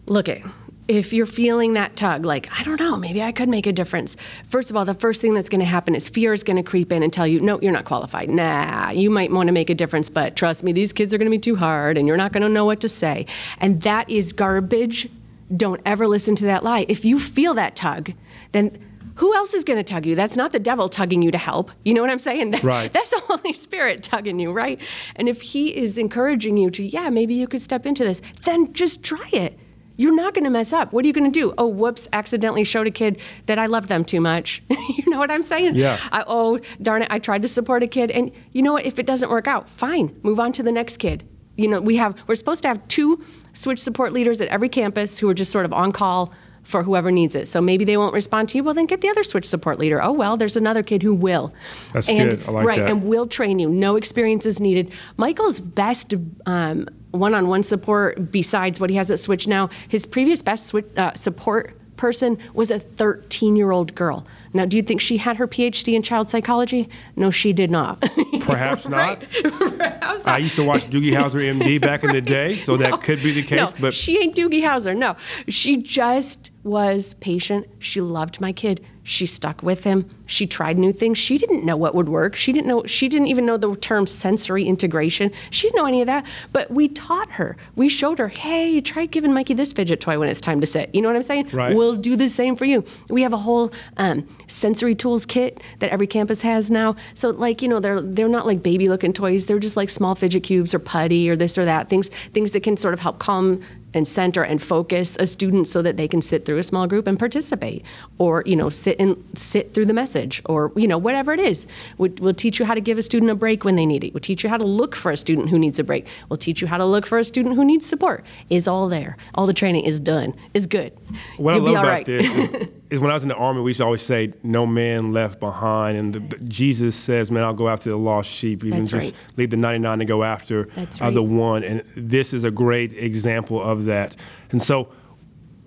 Look 0.07 0.27
it. 0.27 0.43
If 0.87 1.11
you're 1.11 1.25
feeling 1.25 1.73
that 1.73 1.95
tug, 1.95 2.25
like, 2.25 2.47
I 2.57 2.63
don't 2.63 2.79
know, 2.79 2.95
maybe 2.95 3.21
I 3.21 3.31
could 3.31 3.49
make 3.49 3.67
a 3.67 3.73
difference. 3.73 4.15
First 4.47 4.69
of 4.69 4.77
all, 4.77 4.85
the 4.85 4.93
first 4.93 5.21
thing 5.21 5.33
that's 5.33 5.49
going 5.49 5.59
to 5.59 5.65
happen 5.65 5.95
is 5.95 6.07
fear 6.07 6.33
is 6.33 6.43
going 6.43 6.57
to 6.57 6.63
creep 6.63 6.91
in 6.91 7.03
and 7.03 7.11
tell 7.11 7.27
you, 7.27 7.39
no, 7.41 7.59
you're 7.61 7.73
not 7.73 7.85
qualified. 7.85 8.29
Nah, 8.29 8.91
you 8.91 9.09
might 9.09 9.31
want 9.31 9.47
to 9.47 9.53
make 9.53 9.69
a 9.69 9.75
difference, 9.75 10.07
but 10.07 10.35
trust 10.35 10.63
me, 10.63 10.71
these 10.71 10.93
kids 10.93 11.13
are 11.13 11.17
going 11.17 11.29
to 11.29 11.35
be 11.35 11.39
too 11.39 11.57
hard 11.57 11.97
and 11.97 12.07
you're 12.07 12.17
not 12.17 12.31
going 12.31 12.43
to 12.43 12.49
know 12.49 12.65
what 12.65 12.79
to 12.81 12.89
say. 12.89 13.25
And 13.59 13.81
that 13.81 14.09
is 14.09 14.31
garbage. 14.31 15.09
Don't 15.55 15.81
ever 15.85 16.07
listen 16.07 16.35
to 16.37 16.45
that 16.45 16.63
lie. 16.63 16.85
If 16.87 17.03
you 17.05 17.19
feel 17.19 17.53
that 17.55 17.75
tug, 17.75 18.13
then 18.51 18.77
who 19.17 19.33
else 19.35 19.53
is 19.53 19.63
going 19.63 19.77
to 19.77 19.83
tug 19.83 20.05
you? 20.05 20.15
That's 20.15 20.37
not 20.37 20.51
the 20.51 20.59
devil 20.59 20.89
tugging 20.89 21.21
you 21.21 21.31
to 21.31 21.37
help. 21.37 21.71
You 21.83 21.93
know 21.93 22.01
what 22.01 22.09
I'm 22.09 22.19
saying? 22.19 22.55
Right. 22.63 22.91
That's 22.91 23.09
the 23.11 23.19
Holy 23.19 23.53
Spirit 23.53 24.03
tugging 24.03 24.39
you, 24.39 24.51
right? 24.51 24.79
And 25.15 25.29
if 25.29 25.41
He 25.41 25.75
is 25.75 25.97
encouraging 25.97 26.57
you 26.57 26.69
to, 26.71 26.85
yeah, 26.85 27.09
maybe 27.09 27.33
you 27.33 27.47
could 27.47 27.61
step 27.61 27.85
into 27.85 28.03
this, 28.03 28.21
then 28.43 28.73
just 28.73 29.03
try 29.03 29.27
it. 29.31 29.57
You're 29.97 30.15
not 30.15 30.33
going 30.33 30.43
to 30.43 30.49
mess 30.49 30.71
up. 30.71 30.93
What 30.93 31.03
are 31.03 31.07
you 31.07 31.13
going 31.13 31.31
to 31.31 31.39
do? 31.39 31.53
Oh, 31.57 31.67
whoops, 31.67 32.07
accidentally 32.13 32.63
showed 32.63 32.87
a 32.87 32.91
kid 32.91 33.19
that 33.47 33.59
I 33.59 33.65
loved 33.65 33.89
them 33.89 34.05
too 34.05 34.21
much. 34.21 34.63
you 34.69 35.09
know 35.09 35.17
what 35.17 35.31
I'm 35.31 35.43
saying? 35.43 35.75
Yeah. 35.75 35.99
I, 36.11 36.23
oh, 36.27 36.59
darn 36.81 37.01
it, 37.01 37.07
I 37.11 37.19
tried 37.19 37.41
to 37.41 37.49
support 37.49 37.83
a 37.83 37.87
kid. 37.87 38.11
And 38.11 38.31
you 38.53 38.61
know 38.61 38.73
what? 38.73 38.85
If 38.85 38.99
it 38.99 39.05
doesn't 39.05 39.29
work 39.29 39.47
out, 39.47 39.69
fine, 39.69 40.17
move 40.23 40.39
on 40.39 40.53
to 40.53 40.63
the 40.63 40.71
next 40.71 40.97
kid. 40.97 41.27
You 41.55 41.67
know, 41.67 41.81
we 41.81 41.95
have, 41.95 42.15
we're 42.27 42.35
supposed 42.35 42.61
to 42.61 42.67
have 42.67 42.87
two 42.87 43.23
switch 43.53 43.79
support 43.79 44.13
leaders 44.13 44.39
at 44.39 44.47
every 44.49 44.69
campus 44.69 45.17
who 45.17 45.27
are 45.27 45.33
just 45.33 45.51
sort 45.51 45.65
of 45.65 45.73
on 45.73 45.91
call 45.91 46.31
for 46.67 46.83
whoever 46.83 47.11
needs 47.11 47.33
it. 47.33 47.47
So 47.47 47.61
maybe 47.61 47.85
they 47.85 47.95
won't 47.95 48.13
respond 48.13 48.49
to 48.49 48.57
you. 48.57 48.63
Well, 48.63 48.73
then 48.73 48.87
get 48.87 48.99
the 48.99 49.07
other 49.07 49.23
switch 49.23 49.45
support 49.45 49.79
leader. 49.79 50.03
Oh, 50.03 50.11
well, 50.11 50.35
there's 50.35 50.57
another 50.57 50.83
kid 50.83 51.01
who 51.01 51.15
will. 51.15 51.53
That's 51.93 52.09
and, 52.09 52.31
good. 52.31 52.43
I 52.45 52.51
like 52.51 52.63
that. 52.63 52.67
right, 52.67 52.79
that. 52.79 52.89
and 52.89 53.03
will 53.05 53.25
train 53.25 53.57
you. 53.57 53.69
No 53.69 53.95
experience 53.95 54.45
is 54.45 54.59
needed. 54.59 54.91
Michael's 55.15 55.61
best 55.61 56.13
um, 56.45 56.89
one-on-one 57.17 57.63
support, 57.63 58.31
besides 58.31 58.79
what 58.79 58.89
he 58.89 58.95
has 58.95 59.11
at 59.11 59.19
Switch 59.19 59.47
now, 59.47 59.69
his 59.87 60.05
previous 60.05 60.41
best 60.41 60.67
switch, 60.67 60.85
uh, 60.97 61.13
support 61.13 61.77
person 61.97 62.37
was 62.53 62.71
a 62.71 62.79
13-year-old 62.79 63.95
girl. 63.95 64.25
Now, 64.53 64.65
do 64.65 64.77
you 64.77 64.83
think 64.83 65.01
she 65.01 65.17
had 65.17 65.37
her 65.37 65.47
PhD 65.47 65.93
in 65.93 66.03
child 66.03 66.29
psychology? 66.29 66.89
No, 67.15 67.29
she 67.29 67.53
did 67.53 67.69
not. 67.69 68.01
Perhaps 68.41 68.87
not. 68.87 68.97
Right. 68.97 69.43
Perhaps 69.43 70.25
I 70.25 70.37
used 70.37 70.55
to 70.55 70.63
watch 70.63 70.89
Doogie 70.89 71.11
Howser 71.11 71.41
MD 71.59 71.81
back 71.81 72.03
in 72.03 72.11
the 72.11 72.21
day, 72.21 72.57
so 72.57 72.77
that 72.77 73.01
could 73.01 73.21
be 73.21 73.33
the 73.33 73.43
case. 73.43 73.59
No, 73.59 73.73
but 73.79 73.93
she 73.93 74.17
ain't 74.17 74.35
Doogie 74.35 74.61
Howser. 74.61 74.95
No, 74.95 75.15
she 75.47 75.77
just 75.77 76.51
was 76.63 77.13
patient. 77.15 77.67
She 77.79 77.99
loved 77.99 78.39
my 78.39 78.53
kid. 78.53 78.85
She 79.09 79.25
stuck 79.25 79.63
with 79.63 79.85
him. 79.85 80.09
She 80.25 80.45
tried 80.45 80.77
new 80.77 80.91
things. 80.91 81.17
She 81.17 81.37
didn't 81.37 81.63
know 81.63 81.77
what 81.77 81.95
would 81.95 82.09
work. 82.09 82.35
She 82.35 82.51
didn't 82.51 82.67
know. 82.67 82.83
She 82.85 83.07
didn't 83.07 83.27
even 83.27 83.45
know 83.45 83.55
the 83.55 83.73
term 83.77 84.05
sensory 84.05 84.65
integration. 84.65 85.31
She 85.49 85.67
didn't 85.67 85.77
know 85.77 85.85
any 85.85 86.01
of 86.01 86.07
that. 86.07 86.25
But 86.51 86.71
we 86.71 86.89
taught 86.89 87.31
her. 87.31 87.55
We 87.77 87.87
showed 87.87 88.19
her. 88.19 88.27
Hey, 88.27 88.81
try 88.81 89.05
giving 89.05 89.33
Mikey 89.33 89.53
this 89.53 89.71
fidget 89.71 90.01
toy 90.01 90.19
when 90.19 90.27
it's 90.27 90.41
time 90.41 90.59
to 90.59 90.67
sit. 90.67 90.93
You 90.93 91.01
know 91.01 91.07
what 91.07 91.15
I'm 91.15 91.23
saying? 91.23 91.51
Right. 91.53 91.73
We'll 91.73 91.95
do 91.95 92.17
the 92.17 92.27
same 92.27 92.57
for 92.57 92.65
you. 92.65 92.83
We 93.09 93.21
have 93.21 93.31
a 93.31 93.37
whole 93.37 93.71
um, 93.95 94.27
sensory 94.47 94.93
tools 94.93 95.25
kit 95.25 95.61
that 95.79 95.89
every 95.89 96.07
campus 96.07 96.41
has 96.41 96.69
now. 96.69 96.97
So 97.15 97.29
like 97.29 97.61
you 97.61 97.69
know 97.69 97.79
they're 97.79 98.01
they're 98.01 98.27
not 98.27 98.45
like 98.45 98.61
baby 98.61 98.89
looking 98.89 99.13
toys. 99.13 99.45
They're 99.45 99.57
just 99.57 99.77
like 99.77 99.89
small 99.89 100.15
fidget 100.15 100.43
cubes 100.43 100.73
or 100.73 100.79
putty 100.79 101.29
or 101.29 101.37
this 101.37 101.57
or 101.57 101.63
that 101.63 101.87
things 101.87 102.09
things 102.33 102.51
that 102.51 102.61
can 102.61 102.75
sort 102.75 102.93
of 102.93 102.99
help 102.99 103.19
calm 103.19 103.61
and 103.93 104.07
center 104.07 104.43
and 104.43 104.61
focus 104.61 105.15
a 105.19 105.25
student 105.27 105.67
so 105.67 105.81
that 105.81 105.97
they 105.97 106.07
can 106.07 106.21
sit 106.21 106.45
through 106.45 106.57
a 106.57 106.63
small 106.63 106.87
group 106.87 107.07
and 107.07 107.17
participate 107.17 107.83
or 108.17 108.43
you 108.45 108.55
know 108.55 108.69
sit 108.69 108.99
and 108.99 109.21
sit 109.35 109.73
through 109.73 109.85
the 109.85 109.93
message 109.93 110.41
or 110.45 110.71
you 110.75 110.87
know 110.87 110.97
whatever 110.97 111.33
it 111.33 111.39
is. 111.39 111.67
We'll, 111.97 112.11
we'll 112.19 112.33
teach 112.33 112.59
you 112.59 112.65
how 112.65 112.73
to 112.73 112.81
give 112.81 112.97
a 112.97 113.03
student 113.03 113.31
a 113.31 113.35
break 113.35 113.63
when 113.63 113.75
they 113.75 113.85
need 113.85 114.03
it. 114.03 114.13
We'll 114.13 114.21
teach 114.21 114.43
you 114.43 114.49
how 114.49 114.57
to 114.57 114.65
look 114.65 114.95
for 114.95 115.11
a 115.11 115.17
student 115.17 115.49
who 115.49 115.57
needs 115.59 115.79
a 115.79 115.83
break. 115.83 116.05
We'll 116.29 116.37
teach 116.37 116.61
you 116.61 116.67
how 116.67 116.77
to 116.77 116.85
look 116.85 117.05
for 117.05 117.17
a 117.17 117.23
student 117.23 117.55
who 117.55 117.65
needs 117.65 117.85
support. 117.85 118.23
Is 118.49 118.67
all 118.67 118.89
there. 118.89 119.17
All 119.35 119.45
the 119.45 119.53
training 119.53 119.85
is 119.85 119.99
done. 119.99 120.33
Is 120.53 120.67
good. 120.67 120.93
What 121.37 121.55
You'll 121.55 121.63
I 121.63 121.69
be 121.69 121.75
love 121.75 121.75
all 121.75 121.81
about 121.83 121.91
right. 121.91 122.05
this 122.05 122.27
is, 122.27 122.69
is 122.89 122.99
when 122.99 123.11
I 123.11 123.13
was 123.13 123.23
in 123.23 123.29
the 123.29 123.35
army, 123.35 123.61
we 123.61 123.69
used 123.71 123.79
to 123.79 123.85
always 123.85 124.01
say, 124.01 124.33
"No 124.43 124.65
man 124.65 125.11
left 125.13 125.39
behind," 125.39 125.97
and 125.97 126.13
the, 126.13 126.37
Jesus 126.47 126.95
says, 126.95 127.29
"Man, 127.29 127.43
I'll 127.43 127.53
go 127.53 127.67
after 127.67 127.89
the 127.89 127.97
lost 127.97 128.29
sheep, 128.29 128.63
even 128.63 128.79
That's 128.79 128.91
just 128.91 129.05
right. 129.13 129.15
leave 129.37 129.49
the 129.49 129.57
ninety-nine 129.57 129.99
to 129.99 130.05
go 130.05 130.23
after 130.23 130.69
uh, 130.77 131.09
the 131.11 131.21
right. 131.21 131.29
one." 131.29 131.63
And 131.63 131.83
this 131.95 132.33
is 132.33 132.43
a 132.43 132.51
great 132.51 132.93
example 132.93 133.61
of 133.61 133.85
that. 133.85 134.15
And 134.51 134.61
so, 134.61 134.87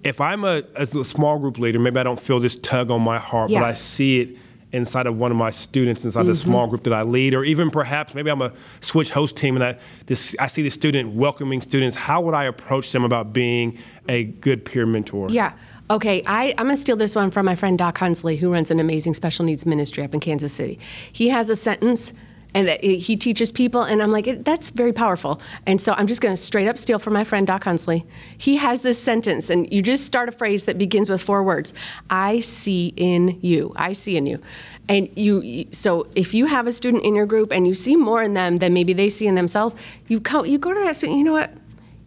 if 0.02 0.20
I'm 0.20 0.44
a, 0.44 0.62
a 0.76 0.86
small 1.04 1.38
group 1.38 1.58
leader, 1.58 1.78
maybe 1.78 2.00
I 2.00 2.02
don't 2.04 2.20
feel 2.20 2.40
this 2.40 2.56
tug 2.56 2.90
on 2.90 3.02
my 3.02 3.18
heart, 3.18 3.50
Yeah. 3.50 3.58
Mm-hmm. 3.58 3.64
but 3.64 3.70
I 3.70 3.74
see 3.74 4.20
it 4.20 4.38
inside 4.72 5.06
of 5.06 5.18
one 5.18 5.32
of 5.32 5.36
my 5.36 5.50
students, 5.50 6.04
inside 6.04 6.24
the 6.26 6.36
small 6.36 6.68
group 6.68 6.84
that 6.84 6.92
I 6.92 7.02
lead, 7.02 7.34
or 7.34 7.42
even 7.44 7.70
perhaps 7.70 8.14
maybe 8.14 8.30
I'm 8.30 8.40
a 8.40 8.52
switch 8.80 9.10
host 9.10 9.36
team 9.36 9.56
and 9.56 9.64
I 9.64 9.76
this 10.06 10.36
I 10.38 10.46
see 10.46 10.62
the 10.62 10.70
student 10.70 11.12
welcoming 11.12 11.60
students. 11.60 11.96
How 11.96 12.20
would 12.22 12.34
I 12.34 12.44
approach 12.44 12.92
them 12.92 13.04
about 13.04 13.32
being 13.32 13.76
a 14.08 14.24
good 14.24 14.64
peer 14.64 14.86
mentor? 14.86 15.28
Yeah. 15.30 15.52
Okay, 15.90 16.22
I, 16.24 16.54
I'm 16.56 16.66
going 16.66 16.76
to 16.76 16.80
steal 16.80 16.94
this 16.94 17.16
one 17.16 17.32
from 17.32 17.46
my 17.46 17.56
friend 17.56 17.76
Doc 17.76 17.98
Hunsley, 17.98 18.38
who 18.38 18.52
runs 18.52 18.70
an 18.70 18.78
amazing 18.78 19.12
special 19.12 19.44
needs 19.44 19.66
ministry 19.66 20.04
up 20.04 20.14
in 20.14 20.20
Kansas 20.20 20.52
City. 20.52 20.78
He 21.12 21.30
has 21.30 21.50
a 21.50 21.56
sentence 21.56 22.12
and 22.54 22.68
he 22.68 23.16
teaches 23.16 23.50
people, 23.52 23.82
and 23.82 24.02
I'm 24.02 24.10
like, 24.10 24.44
that's 24.44 24.70
very 24.70 24.92
powerful. 24.92 25.40
And 25.66 25.80
so 25.80 25.92
I'm 25.92 26.06
just 26.06 26.20
going 26.20 26.34
to 26.34 26.40
straight 26.40 26.66
up 26.68 26.78
steal 26.78 26.98
from 26.98 27.12
my 27.12 27.22
friend 27.22 27.46
Doc 27.46 27.64
Hunsley. 27.64 28.04
He 28.38 28.56
has 28.56 28.80
this 28.80 29.00
sentence, 29.00 29.50
and 29.50 29.72
you 29.72 29.82
just 29.82 30.04
start 30.04 30.28
a 30.28 30.32
phrase 30.32 30.64
that 30.64 30.76
begins 30.76 31.08
with 31.08 31.22
four 31.22 31.44
words 31.44 31.72
I 32.08 32.40
see 32.40 32.92
in 32.96 33.38
you. 33.40 33.72
I 33.76 33.92
see 33.92 34.16
in 34.16 34.26
you. 34.26 34.40
And 34.88 35.08
you, 35.16 35.66
so 35.70 36.08
if 36.16 36.34
you 36.34 36.46
have 36.46 36.66
a 36.66 36.72
student 36.72 37.04
in 37.04 37.14
your 37.14 37.26
group 37.26 37.52
and 37.52 37.68
you 37.68 37.74
see 37.74 37.94
more 37.94 38.22
in 38.22 38.34
them 38.34 38.56
than 38.56 38.74
maybe 38.74 38.92
they 38.92 39.10
see 39.10 39.28
in 39.28 39.36
themselves, 39.36 39.76
you, 40.08 40.20
co- 40.20 40.44
you 40.44 40.58
go 40.58 40.74
to 40.74 40.80
that 40.80 40.96
student, 40.96 41.18
you 41.18 41.24
know 41.24 41.32
what? 41.32 41.52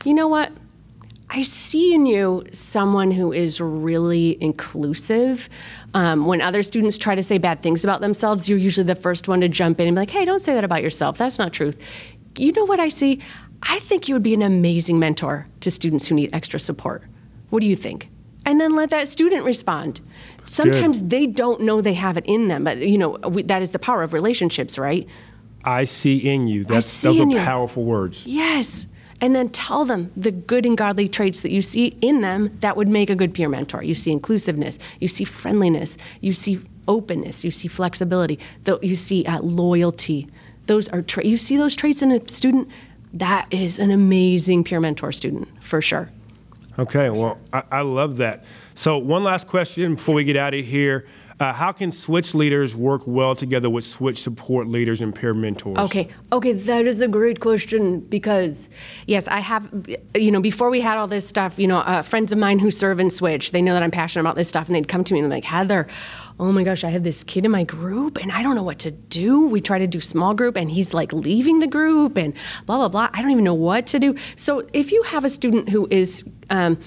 You 0.04 0.14
know 0.14 0.28
what? 0.28 0.52
I 1.30 1.42
see 1.42 1.94
in 1.94 2.06
you 2.06 2.44
someone 2.52 3.12
who 3.12 3.34
is 3.34 3.60
really 3.60 4.42
inclusive. 4.42 5.50
Um, 5.94 6.26
when 6.26 6.42
other 6.42 6.64
students 6.64 6.98
try 6.98 7.16
to 7.16 7.24
say 7.24 7.38
bad 7.38 7.64
things 7.64 7.84
about 7.84 8.02
themselves, 8.02 8.48
you're 8.48 8.58
usually 8.58 8.86
the 8.86 8.96
first 8.96 9.28
one 9.28 9.42
to 9.42 9.50
jump 9.50 9.80
in 9.80 9.88
and 9.88 9.96
be 9.96 10.02
like, 10.02 10.10
hey, 10.10 10.26
don't 10.26 10.40
say 10.40 10.54
that 10.54 10.64
about 10.64 10.84
yourself. 10.84 11.18
That's 11.18 11.40
not 11.40 11.54
truth. 11.54 11.78
You 12.38 12.52
know 12.52 12.66
what 12.66 12.80
I 12.80 12.90
see? 12.90 13.20
I 13.64 13.80
think 13.80 14.08
you 14.08 14.16
would 14.16 14.24
be 14.24 14.34
an 14.34 14.42
amazing 14.42 15.00
mentor 15.00 15.48
to 15.62 15.72
students 15.72 16.08
who 16.08 16.16
need 16.16 16.30
extra 16.34 16.60
support. 16.60 17.04
What 17.50 17.62
do 17.62 17.68
you 17.68 17.76
think? 17.76 18.10
And 18.46 18.60
then 18.60 18.76
let 18.76 18.90
that 18.90 19.08
student 19.08 19.46
respond. 19.46 20.02
Sometimes 20.46 21.02
they 21.02 21.26
don't 21.26 21.62
know 21.62 21.82
they 21.82 21.94
have 21.94 22.18
it 22.18 22.26
in 22.26 22.50
them, 22.50 22.66
but 22.66 22.80
you 22.80 22.98
know 22.98 23.12
we, 23.12 23.44
that 23.44 23.62
is 23.62 23.72
the 23.72 23.80
power 23.80 24.04
of 24.04 24.12
relationships, 24.12 24.78
right? 24.78 25.08
I 25.64 25.86
see 25.86 26.18
in 26.18 26.48
you. 26.48 26.66
That's 26.66 26.88
see 26.88 27.08
those 27.08 27.22
are 27.22 27.30
you. 27.30 27.38
powerful 27.38 27.86
words. 27.86 28.26
Yes. 28.26 28.88
And 29.22 29.36
then 29.36 29.50
tell 29.50 29.86
them 29.86 30.12
the 30.16 30.32
good 30.32 30.66
and 30.66 30.78
godly 30.78 31.08
traits 31.08 31.42
that 31.42 31.52
you 31.52 31.62
see 31.62 31.98
in 32.02 32.22
them 32.22 32.58
that 32.60 32.76
would 32.76 32.88
make 32.88 33.10
a 33.10 33.16
good 33.16 33.34
peer 33.34 33.50
mentor. 33.50 33.84
You 33.84 33.96
see 33.96 34.12
inclusiveness, 34.12 34.80
you 35.00 35.08
see 35.08 35.24
friendliness, 35.24 35.98
you 36.22 36.34
see 36.34 36.60
openness, 36.88 37.44
you 37.44 37.52
see 37.52 37.68
flexibility, 37.68 38.40
you 38.82 38.96
see 38.96 39.26
uh, 39.26 39.42
loyalty. 39.42 40.28
Those 40.66 40.90
are 40.90 41.02
tra- 41.02 41.26
you 41.26 41.38
see 41.38 41.58
those 41.58 41.76
traits 41.76 42.02
in 42.02 42.12
a 42.12 42.28
student. 42.28 42.70
That 43.14 43.48
is 43.52 43.80
an 43.80 43.92
amazing 43.92 44.64
peer 44.64 44.80
mentor 44.80 45.12
student 45.12 45.48
for 45.62 45.82
sure. 45.82 46.10
Okay, 46.80 47.10
well, 47.10 47.40
I, 47.52 47.64
I 47.72 47.82
love 47.82 48.18
that. 48.18 48.46
So, 48.74 48.98
one 48.98 49.24
last 49.24 49.48
question 49.48 49.96
before 49.96 50.16
we 50.16 50.24
get 50.24 50.36
out 50.36 50.56
of 50.56 50.66
here. 50.66 51.08
Uh, 51.44 51.52
how 51.52 51.74
can 51.74 51.92
switch 51.92 52.34
leaders 52.34 52.74
work 52.74 53.02
well 53.06 53.36
together 53.36 53.70
with 53.70 53.84
switch 53.84 54.24
support 54.24 54.66
leaders 54.66 55.02
and 55.02 55.14
peer 55.14 55.34
mentors? 55.34 55.78
Okay, 55.78 56.08
okay, 56.32 56.54
that 56.54 56.88
is 56.88 57.02
a 57.02 57.08
great 57.10 57.42
question 57.42 58.00
because, 58.00 58.70
yes, 59.08 59.28
I 59.28 59.42
have, 59.42 59.70
you 60.16 60.32
know, 60.32 60.40
before 60.40 60.70
we 60.70 60.80
had 60.80 60.98
all 60.98 61.08
this 61.08 61.28
stuff, 61.28 61.60
you 61.60 61.68
know, 61.68 61.80
uh, 61.80 62.02
friends 62.02 62.32
of 62.32 62.38
mine 62.38 62.60
who 62.60 62.72
serve 62.72 62.98
in 62.98 63.10
Switch, 63.10 63.52
they 63.52 63.62
know 63.62 63.74
that 63.74 63.84
I'm 63.84 63.92
passionate 63.92 64.22
about 64.22 64.38
this 64.38 64.48
stuff, 64.48 64.68
and 64.68 64.76
they'd 64.78 64.88
come 64.88 65.04
to 65.04 65.14
me 65.14 65.20
and 65.20 65.30
they're 65.30 65.36
like, 65.36 65.44
Heather, 65.44 65.86
oh 66.40 66.54
my 66.54 66.64
gosh, 66.64 66.86
I 66.86 66.90
have 66.92 67.04
this 67.04 67.26
kid 67.26 67.44
in 67.44 67.52
my 67.52 67.66
group 67.66 68.18
and 68.18 68.32
I 68.32 68.42
don't 68.42 68.56
know 68.56 68.64
what 68.64 68.80
to 68.80 68.92
do. 68.92 69.48
We 69.48 69.60
try 69.60 69.80
to 69.80 69.88
do 69.88 70.00
small 70.00 70.34
group 70.34 70.56
and 70.56 70.72
he's 70.72 70.94
like 70.94 71.12
leaving 71.12 71.60
the 71.60 71.68
group 71.68 72.18
and 72.18 72.34
blah, 72.66 72.78
blah, 72.78 72.88
blah. 72.88 73.10
I 73.14 73.22
don't 73.22 73.32
even 73.32 73.44
know 73.44 73.54
what 73.54 73.86
to 73.88 74.00
do. 74.00 74.16
So 74.36 74.66
if 74.72 74.92
you 74.92 75.04
have 75.04 75.26
a 75.26 75.30
student 75.30 75.70
who 75.70 75.88
is, 75.92 76.24
um, 76.50 76.80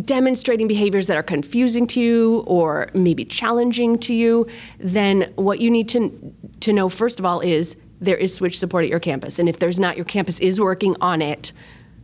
demonstrating 0.00 0.68
behaviors 0.68 1.06
that 1.06 1.16
are 1.16 1.22
confusing 1.22 1.86
to 1.88 2.00
you 2.00 2.44
or 2.46 2.88
maybe 2.94 3.24
challenging 3.24 3.98
to 4.00 4.14
you, 4.14 4.46
then 4.78 5.32
what 5.36 5.60
you 5.60 5.70
need 5.70 5.88
to, 5.90 6.34
to 6.60 6.72
know, 6.72 6.88
first 6.88 7.18
of 7.18 7.24
all, 7.24 7.40
is 7.40 7.76
there 8.00 8.16
is 8.16 8.34
switch 8.34 8.58
support 8.58 8.84
at 8.84 8.90
your 8.90 9.00
campus. 9.00 9.38
And 9.38 9.48
if 9.48 9.58
there's 9.58 9.78
not, 9.78 9.96
your 9.96 10.04
campus 10.04 10.38
is 10.40 10.60
working 10.60 10.96
on 11.00 11.22
it 11.22 11.52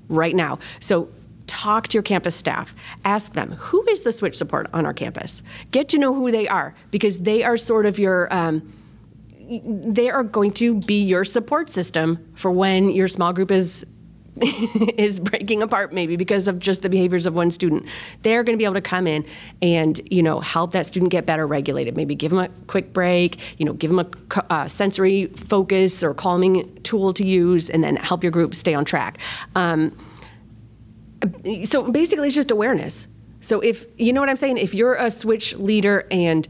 right 0.08 0.34
now. 0.34 0.58
So 0.80 1.08
talk 1.46 1.88
to 1.88 1.94
your 1.94 2.02
campus 2.02 2.36
staff. 2.36 2.74
Ask 3.04 3.32
them, 3.32 3.52
who 3.52 3.84
is 3.88 4.02
the 4.02 4.12
switch 4.12 4.36
support 4.36 4.68
on 4.72 4.86
our 4.86 4.94
campus? 4.94 5.42
Get 5.72 5.88
to 5.90 5.98
know 5.98 6.14
who 6.14 6.30
they 6.30 6.48
are 6.48 6.74
because 6.90 7.18
they 7.18 7.42
are 7.42 7.56
sort 7.56 7.86
of 7.86 7.98
your. 7.98 8.32
Um, 8.32 8.72
they 9.64 10.08
are 10.08 10.22
going 10.22 10.52
to 10.52 10.76
be 10.76 11.02
your 11.02 11.24
support 11.24 11.68
system 11.68 12.24
for 12.36 12.52
when 12.52 12.88
your 12.92 13.08
small 13.08 13.32
group 13.32 13.50
is 13.50 13.84
is 14.96 15.18
breaking 15.18 15.62
apart 15.62 15.92
maybe 15.92 16.16
because 16.16 16.48
of 16.48 16.58
just 16.58 16.82
the 16.82 16.88
behaviors 16.88 17.26
of 17.26 17.34
one 17.34 17.50
student. 17.50 17.84
They're 18.22 18.42
going 18.44 18.56
to 18.56 18.58
be 18.58 18.64
able 18.64 18.74
to 18.74 18.80
come 18.80 19.06
in 19.06 19.24
and 19.60 20.00
you 20.10 20.22
know 20.22 20.40
help 20.40 20.72
that 20.72 20.86
student 20.86 21.10
get 21.10 21.26
better 21.26 21.46
regulated. 21.46 21.96
Maybe 21.96 22.14
give 22.14 22.30
them 22.30 22.38
a 22.38 22.48
quick 22.66 22.92
break 22.92 23.38
you 23.58 23.64
know 23.64 23.72
give 23.72 23.90
them 23.90 23.98
a 23.98 24.52
uh, 24.52 24.68
sensory 24.68 25.26
focus 25.26 26.02
or 26.02 26.14
calming 26.14 26.80
tool 26.82 27.12
to 27.14 27.24
use 27.24 27.68
and 27.70 27.82
then 27.82 27.96
help 27.96 28.22
your 28.22 28.32
group 28.32 28.54
stay 28.54 28.74
on 28.74 28.84
track. 28.84 29.18
Um, 29.54 29.96
so 31.64 31.90
basically 31.90 32.28
it's 32.28 32.36
just 32.36 32.50
awareness. 32.50 33.08
So 33.40 33.60
if 33.60 33.86
you 33.98 34.12
know 34.12 34.20
what 34.20 34.28
i'm 34.28 34.36
saying? 34.36 34.58
If 34.58 34.74
you're 34.74 34.94
a 34.94 35.10
switch 35.10 35.54
leader 35.56 36.06
and 36.10 36.46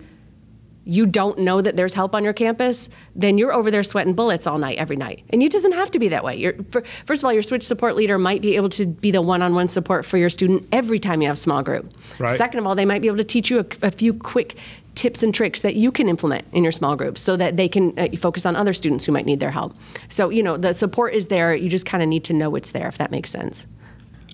you 0.85 1.07
don't 1.07 1.38
know 1.38 1.61
that 1.61 1.77
there's 1.77 1.95
help 1.95 2.14
on 2.14 2.25
your 2.25 2.33
campus, 2.33 2.88
then 3.14 3.38
you're 3.38 3.53
over 3.53 3.71
there 3.71 3.83
sweating 3.83 4.14
bullets 4.14 4.47
all 4.47 4.59
night, 4.59 4.79
every 4.79 4.97
night. 4.97 5.25
And 5.31 5.43
it 5.43 5.53
doesn't 5.53 5.73
have 5.73 5.90
to 5.93 5.99
be 5.99 6.09
that 6.09 6.25
way. 6.25 6.37
You're, 6.37 6.55
first 7.05 7.23
of 7.23 7.25
all, 7.25 7.33
your 7.33 7.43
switch 7.43 7.62
support 7.62 7.97
leader 7.97 8.19
might 8.19 8.40
be 8.40 8.57
able 8.57 8.71
to 8.71 8.87
be 8.87 9.11
the 9.11 9.23
one 9.23 9.43
on 9.43 9.55
one 9.55 9.69
support 9.69 10.07
for 10.07 10.16
your 10.16 10.31
student 10.31 10.66
every 10.73 10.99
time 10.99 11.21
you 11.21 11.29
have 11.29 11.38
small 11.38 11.62
group. 11.62 11.93
Right. 12.19 12.37
Second 12.37 12.61
of 12.61 12.66
all, 12.66 12.75
they 12.75 12.87
might 12.87 13.03
be 13.03 13.09
able 13.09 13.19
to 13.19 13.25
teach 13.25 13.51
you 13.51 13.61
a, 13.61 13.87
a 13.87 13.90
few 13.90 14.14
quick 14.14 14.57
tips 14.95 15.23
and 15.23 15.35
tricks 15.35 15.62
that 15.62 15.77
you 15.77 15.93
can 15.93 16.09
implement 16.09 16.45
in 16.53 16.62
your 16.62 16.73
small 16.73 16.97
groups 16.97 17.21
so 17.21 17.37
that 17.37 17.57
they 17.57 17.69
can 17.69 17.97
uh, 17.99 18.09
focus 18.19 18.45
on 18.45 18.57
other 18.57 18.73
students 18.73 19.05
who 19.05 19.12
might 19.12 19.27
need 19.27 19.40
their 19.40 19.51
help. 19.51 19.75
So, 20.09 20.31
you 20.31 20.43
know, 20.43 20.57
the 20.57 20.73
support 20.73 21.14
is 21.14 21.29
there. 21.29 21.55
You 21.55 21.69
just 21.69 21.87
kind 21.87 22.03
of 22.03 22.09
need 22.09 22.25
to 22.25 22.33
know 22.33 22.55
it's 22.55 22.73
there, 22.73 22.88
if 22.88 22.99
that 22.99 23.11
makes 23.11 23.31
sense. 23.31 23.66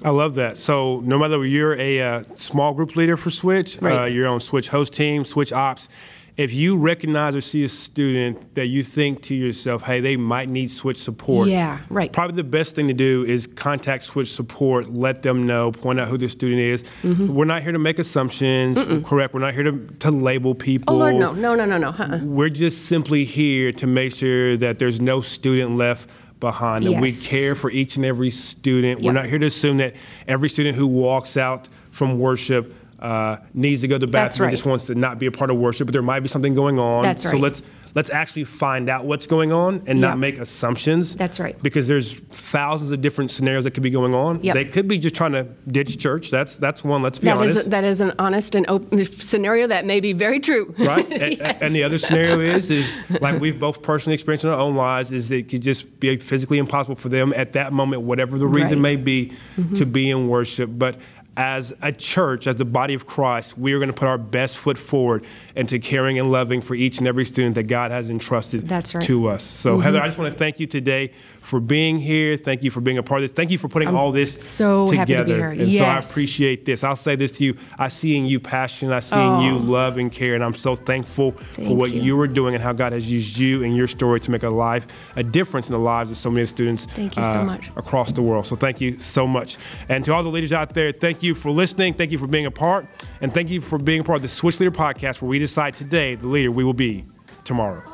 I 0.02 0.10
love 0.10 0.34
that. 0.34 0.56
So, 0.58 1.00
no 1.00 1.18
matter 1.18 1.44
you're 1.44 1.78
a 1.78 2.00
uh, 2.00 2.24
small 2.34 2.74
group 2.74 2.96
leader 2.96 3.16
for 3.16 3.30
Switch, 3.30 3.78
right. 3.80 4.02
uh, 4.02 4.04
you're 4.04 4.28
on 4.28 4.40
Switch 4.40 4.68
host 4.68 4.92
team, 4.92 5.24
Switch 5.24 5.52
ops, 5.52 5.88
if 6.36 6.52
you 6.52 6.76
recognize 6.76 7.34
or 7.34 7.40
see 7.40 7.64
a 7.64 7.68
student 7.68 8.54
that 8.54 8.66
you 8.66 8.82
think 8.82 9.22
to 9.22 9.34
yourself, 9.34 9.82
hey, 9.82 10.00
they 10.00 10.18
might 10.18 10.50
need 10.50 10.70
switch 10.70 10.98
support. 10.98 11.48
Yeah, 11.48 11.80
right. 11.88 12.12
Probably 12.12 12.36
the 12.36 12.44
best 12.44 12.74
thing 12.74 12.88
to 12.88 12.94
do 12.94 13.24
is 13.24 13.46
contact 13.46 14.04
switch 14.04 14.32
support, 14.32 14.92
let 14.92 15.22
them 15.22 15.46
know, 15.46 15.72
point 15.72 15.98
out 15.98 16.08
who 16.08 16.18
the 16.18 16.28
student 16.28 16.60
is. 16.60 16.84
Mm-hmm. 17.02 17.34
We're 17.34 17.46
not 17.46 17.62
here 17.62 17.72
to 17.72 17.78
make 17.78 17.98
assumptions, 17.98 18.76
Mm-mm. 18.76 19.04
correct? 19.04 19.32
We're 19.32 19.40
not 19.40 19.54
here 19.54 19.62
to, 19.62 19.78
to 20.00 20.10
label 20.10 20.54
people. 20.54 20.94
Oh, 20.94 20.98
Lord, 20.98 21.14
no, 21.14 21.32
no, 21.32 21.54
no, 21.54 21.64
no, 21.64 21.78
no. 21.78 21.88
Uh-uh. 21.88 22.20
We're 22.22 22.50
just 22.50 22.84
simply 22.84 23.24
here 23.24 23.72
to 23.72 23.86
make 23.86 24.14
sure 24.14 24.58
that 24.58 24.78
there's 24.78 25.00
no 25.00 25.22
student 25.22 25.76
left 25.76 26.08
behind. 26.38 26.84
Yes. 26.84 26.92
And 26.92 27.00
we 27.00 27.12
care 27.12 27.54
for 27.54 27.70
each 27.70 27.96
and 27.96 28.04
every 28.04 28.28
student. 28.28 29.00
Yep. 29.00 29.06
We're 29.06 29.18
not 29.18 29.24
here 29.24 29.38
to 29.38 29.46
assume 29.46 29.78
that 29.78 29.94
every 30.28 30.50
student 30.50 30.76
who 30.76 30.86
walks 30.86 31.38
out 31.38 31.66
from 31.92 32.18
worship 32.18 32.74
uh, 32.98 33.38
needs 33.54 33.82
to 33.82 33.88
go 33.88 33.96
to 33.96 34.06
the 34.06 34.10
bathroom, 34.10 34.46
right. 34.46 34.50
just 34.50 34.64
wants 34.64 34.86
to 34.86 34.94
not 34.94 35.18
be 35.18 35.26
a 35.26 35.32
part 35.32 35.50
of 35.50 35.56
worship, 35.56 35.86
but 35.86 35.92
there 35.92 36.02
might 36.02 36.20
be 36.20 36.28
something 36.28 36.54
going 36.54 36.78
on. 36.78 37.02
That's 37.02 37.24
right. 37.24 37.32
So 37.32 37.36
let's 37.36 37.62
let's 37.96 38.10
actually 38.10 38.44
find 38.44 38.90
out 38.90 39.06
what's 39.06 39.26
going 39.26 39.52
on 39.52 39.76
and 39.86 39.98
yep. 39.98 40.10
not 40.10 40.18
make 40.18 40.38
assumptions. 40.38 41.14
That's 41.14 41.40
right. 41.40 41.60
Because 41.62 41.88
there's 41.88 42.14
thousands 42.14 42.92
of 42.92 43.00
different 43.00 43.30
scenarios 43.30 43.64
that 43.64 43.70
could 43.72 43.82
be 43.82 43.90
going 43.90 44.14
on. 44.14 44.42
Yep. 44.42 44.54
They 44.54 44.64
could 44.66 44.86
be 44.86 44.98
just 44.98 45.14
trying 45.14 45.32
to 45.32 45.44
ditch 45.66 45.98
church. 45.98 46.30
That's 46.30 46.56
that's 46.56 46.84
one. 46.84 47.02
Let's 47.02 47.18
be 47.18 47.26
that 47.26 47.38
honest. 47.38 47.58
Is, 47.58 47.68
that 47.68 47.84
is 47.84 48.00
an 48.00 48.12
honest 48.18 48.54
and 48.54 48.66
open 48.68 49.04
scenario 49.04 49.66
that 49.66 49.86
may 49.86 50.00
be 50.00 50.12
very 50.12 50.40
true. 50.40 50.74
Right. 50.78 51.08
yes. 51.10 51.58
and, 51.62 51.74
the 51.74 51.82
other 51.82 51.98
scenario 51.98 52.40
is 52.40 52.70
is 52.70 53.00
like 53.20 53.40
we've 53.40 53.58
both 53.58 53.82
personally 53.82 54.14
experienced 54.14 54.44
in 54.44 54.50
our 54.50 54.58
own 54.58 54.76
lives 54.76 55.10
is 55.10 55.30
it 55.30 55.48
could 55.48 55.62
just 55.62 55.98
be 55.98 56.16
physically 56.18 56.58
impossible 56.58 56.96
for 56.96 57.08
them 57.08 57.32
at 57.34 57.52
that 57.52 57.72
moment, 57.72 58.02
whatever 58.02 58.38
the 58.38 58.46
reason 58.46 58.78
right. 58.78 58.82
may 58.82 58.96
be, 58.96 59.32
mm-hmm. 59.56 59.72
to 59.74 59.86
be 59.86 60.10
in 60.10 60.28
worship. 60.28 60.70
But 60.72 60.98
as 61.36 61.74
a 61.82 61.92
church, 61.92 62.46
as 62.46 62.56
the 62.56 62.64
body 62.64 62.94
of 62.94 63.06
Christ, 63.06 63.58
we 63.58 63.72
are 63.72 63.78
going 63.78 63.88
to 63.88 63.94
put 63.94 64.08
our 64.08 64.18
best 64.18 64.56
foot 64.56 64.78
forward 64.78 65.24
into 65.54 65.78
caring 65.78 66.18
and 66.18 66.30
loving 66.30 66.60
for 66.60 66.74
each 66.74 66.98
and 66.98 67.06
every 67.06 67.26
student 67.26 67.54
that 67.56 67.64
God 67.64 67.90
has 67.90 68.08
entrusted 68.08 68.70
right. 68.70 68.84
to 68.84 69.28
us. 69.28 69.42
So, 69.42 69.74
mm-hmm. 69.74 69.82
Heather, 69.82 70.00
I 70.00 70.06
just 70.06 70.18
want 70.18 70.32
to 70.32 70.38
thank 70.38 70.60
you 70.60 70.66
today 70.66 71.12
for 71.46 71.60
being 71.60 72.00
here. 72.00 72.36
Thank 72.36 72.64
you 72.64 72.72
for 72.72 72.80
being 72.80 72.98
a 72.98 73.04
part 73.04 73.20
of 73.20 73.22
this. 73.22 73.30
Thank 73.30 73.52
you 73.52 73.58
for 73.58 73.68
putting 73.68 73.88
I'm 73.88 73.96
all 73.96 74.10
this 74.10 74.34
so 74.44 74.88
together. 74.88 75.14
Happy 75.14 75.14
to 75.16 75.24
be 75.24 75.32
here. 75.32 75.50
And 75.50 75.68
yes. 75.68 75.78
so 75.78 75.84
I 75.84 75.98
appreciate 75.98 76.64
this. 76.64 76.82
I'll 76.82 76.96
say 76.96 77.14
this 77.14 77.38
to 77.38 77.44
you. 77.44 77.56
I 77.78 77.86
see 77.86 78.16
in 78.16 78.26
you 78.26 78.40
passion. 78.40 78.90
I 78.90 78.98
see 78.98 79.14
oh. 79.14 79.38
in 79.38 79.44
you 79.44 79.58
love 79.60 79.96
and 79.96 80.10
care. 80.10 80.34
And 80.34 80.42
I'm 80.42 80.54
so 80.54 80.74
thankful 80.74 81.30
thank 81.30 81.68
for 81.68 81.76
what 81.76 81.92
you. 81.92 82.02
you 82.02 82.20
are 82.20 82.26
doing 82.26 82.54
and 82.54 82.62
how 82.62 82.72
God 82.72 82.92
has 82.92 83.08
used 83.08 83.38
you 83.38 83.62
and 83.62 83.76
your 83.76 83.86
story 83.86 84.18
to 84.20 84.30
make 84.32 84.42
a 84.42 84.50
life, 84.50 84.88
a 85.14 85.22
difference 85.22 85.68
in 85.68 85.72
the 85.72 85.78
lives 85.78 86.10
of 86.10 86.16
so 86.16 86.30
many 86.30 86.46
students 86.46 86.86
thank 86.86 87.14
you 87.14 87.22
uh, 87.22 87.32
so 87.32 87.44
much. 87.44 87.70
across 87.76 88.10
the 88.10 88.22
world. 88.22 88.44
So 88.44 88.56
thank 88.56 88.80
you 88.80 88.98
so 88.98 89.24
much. 89.24 89.56
And 89.88 90.04
to 90.04 90.12
all 90.12 90.24
the 90.24 90.28
leaders 90.28 90.52
out 90.52 90.74
there, 90.74 90.90
thank 90.90 91.22
you 91.22 91.36
for 91.36 91.52
listening. 91.52 91.94
Thank 91.94 92.10
you 92.10 92.18
for 92.18 92.26
being 92.26 92.46
a 92.46 92.50
part. 92.50 92.88
And 93.20 93.32
thank 93.32 93.50
you 93.50 93.60
for 93.60 93.78
being 93.78 94.00
a 94.00 94.04
part 94.04 94.16
of 94.16 94.22
the 94.22 94.28
Switch 94.28 94.58
Leader 94.58 94.72
podcast 94.72 95.22
where 95.22 95.28
we 95.28 95.38
decide 95.38 95.76
today 95.76 96.16
the 96.16 96.26
leader 96.26 96.50
we 96.50 96.64
will 96.64 96.74
be 96.74 97.04
tomorrow. 97.44 97.84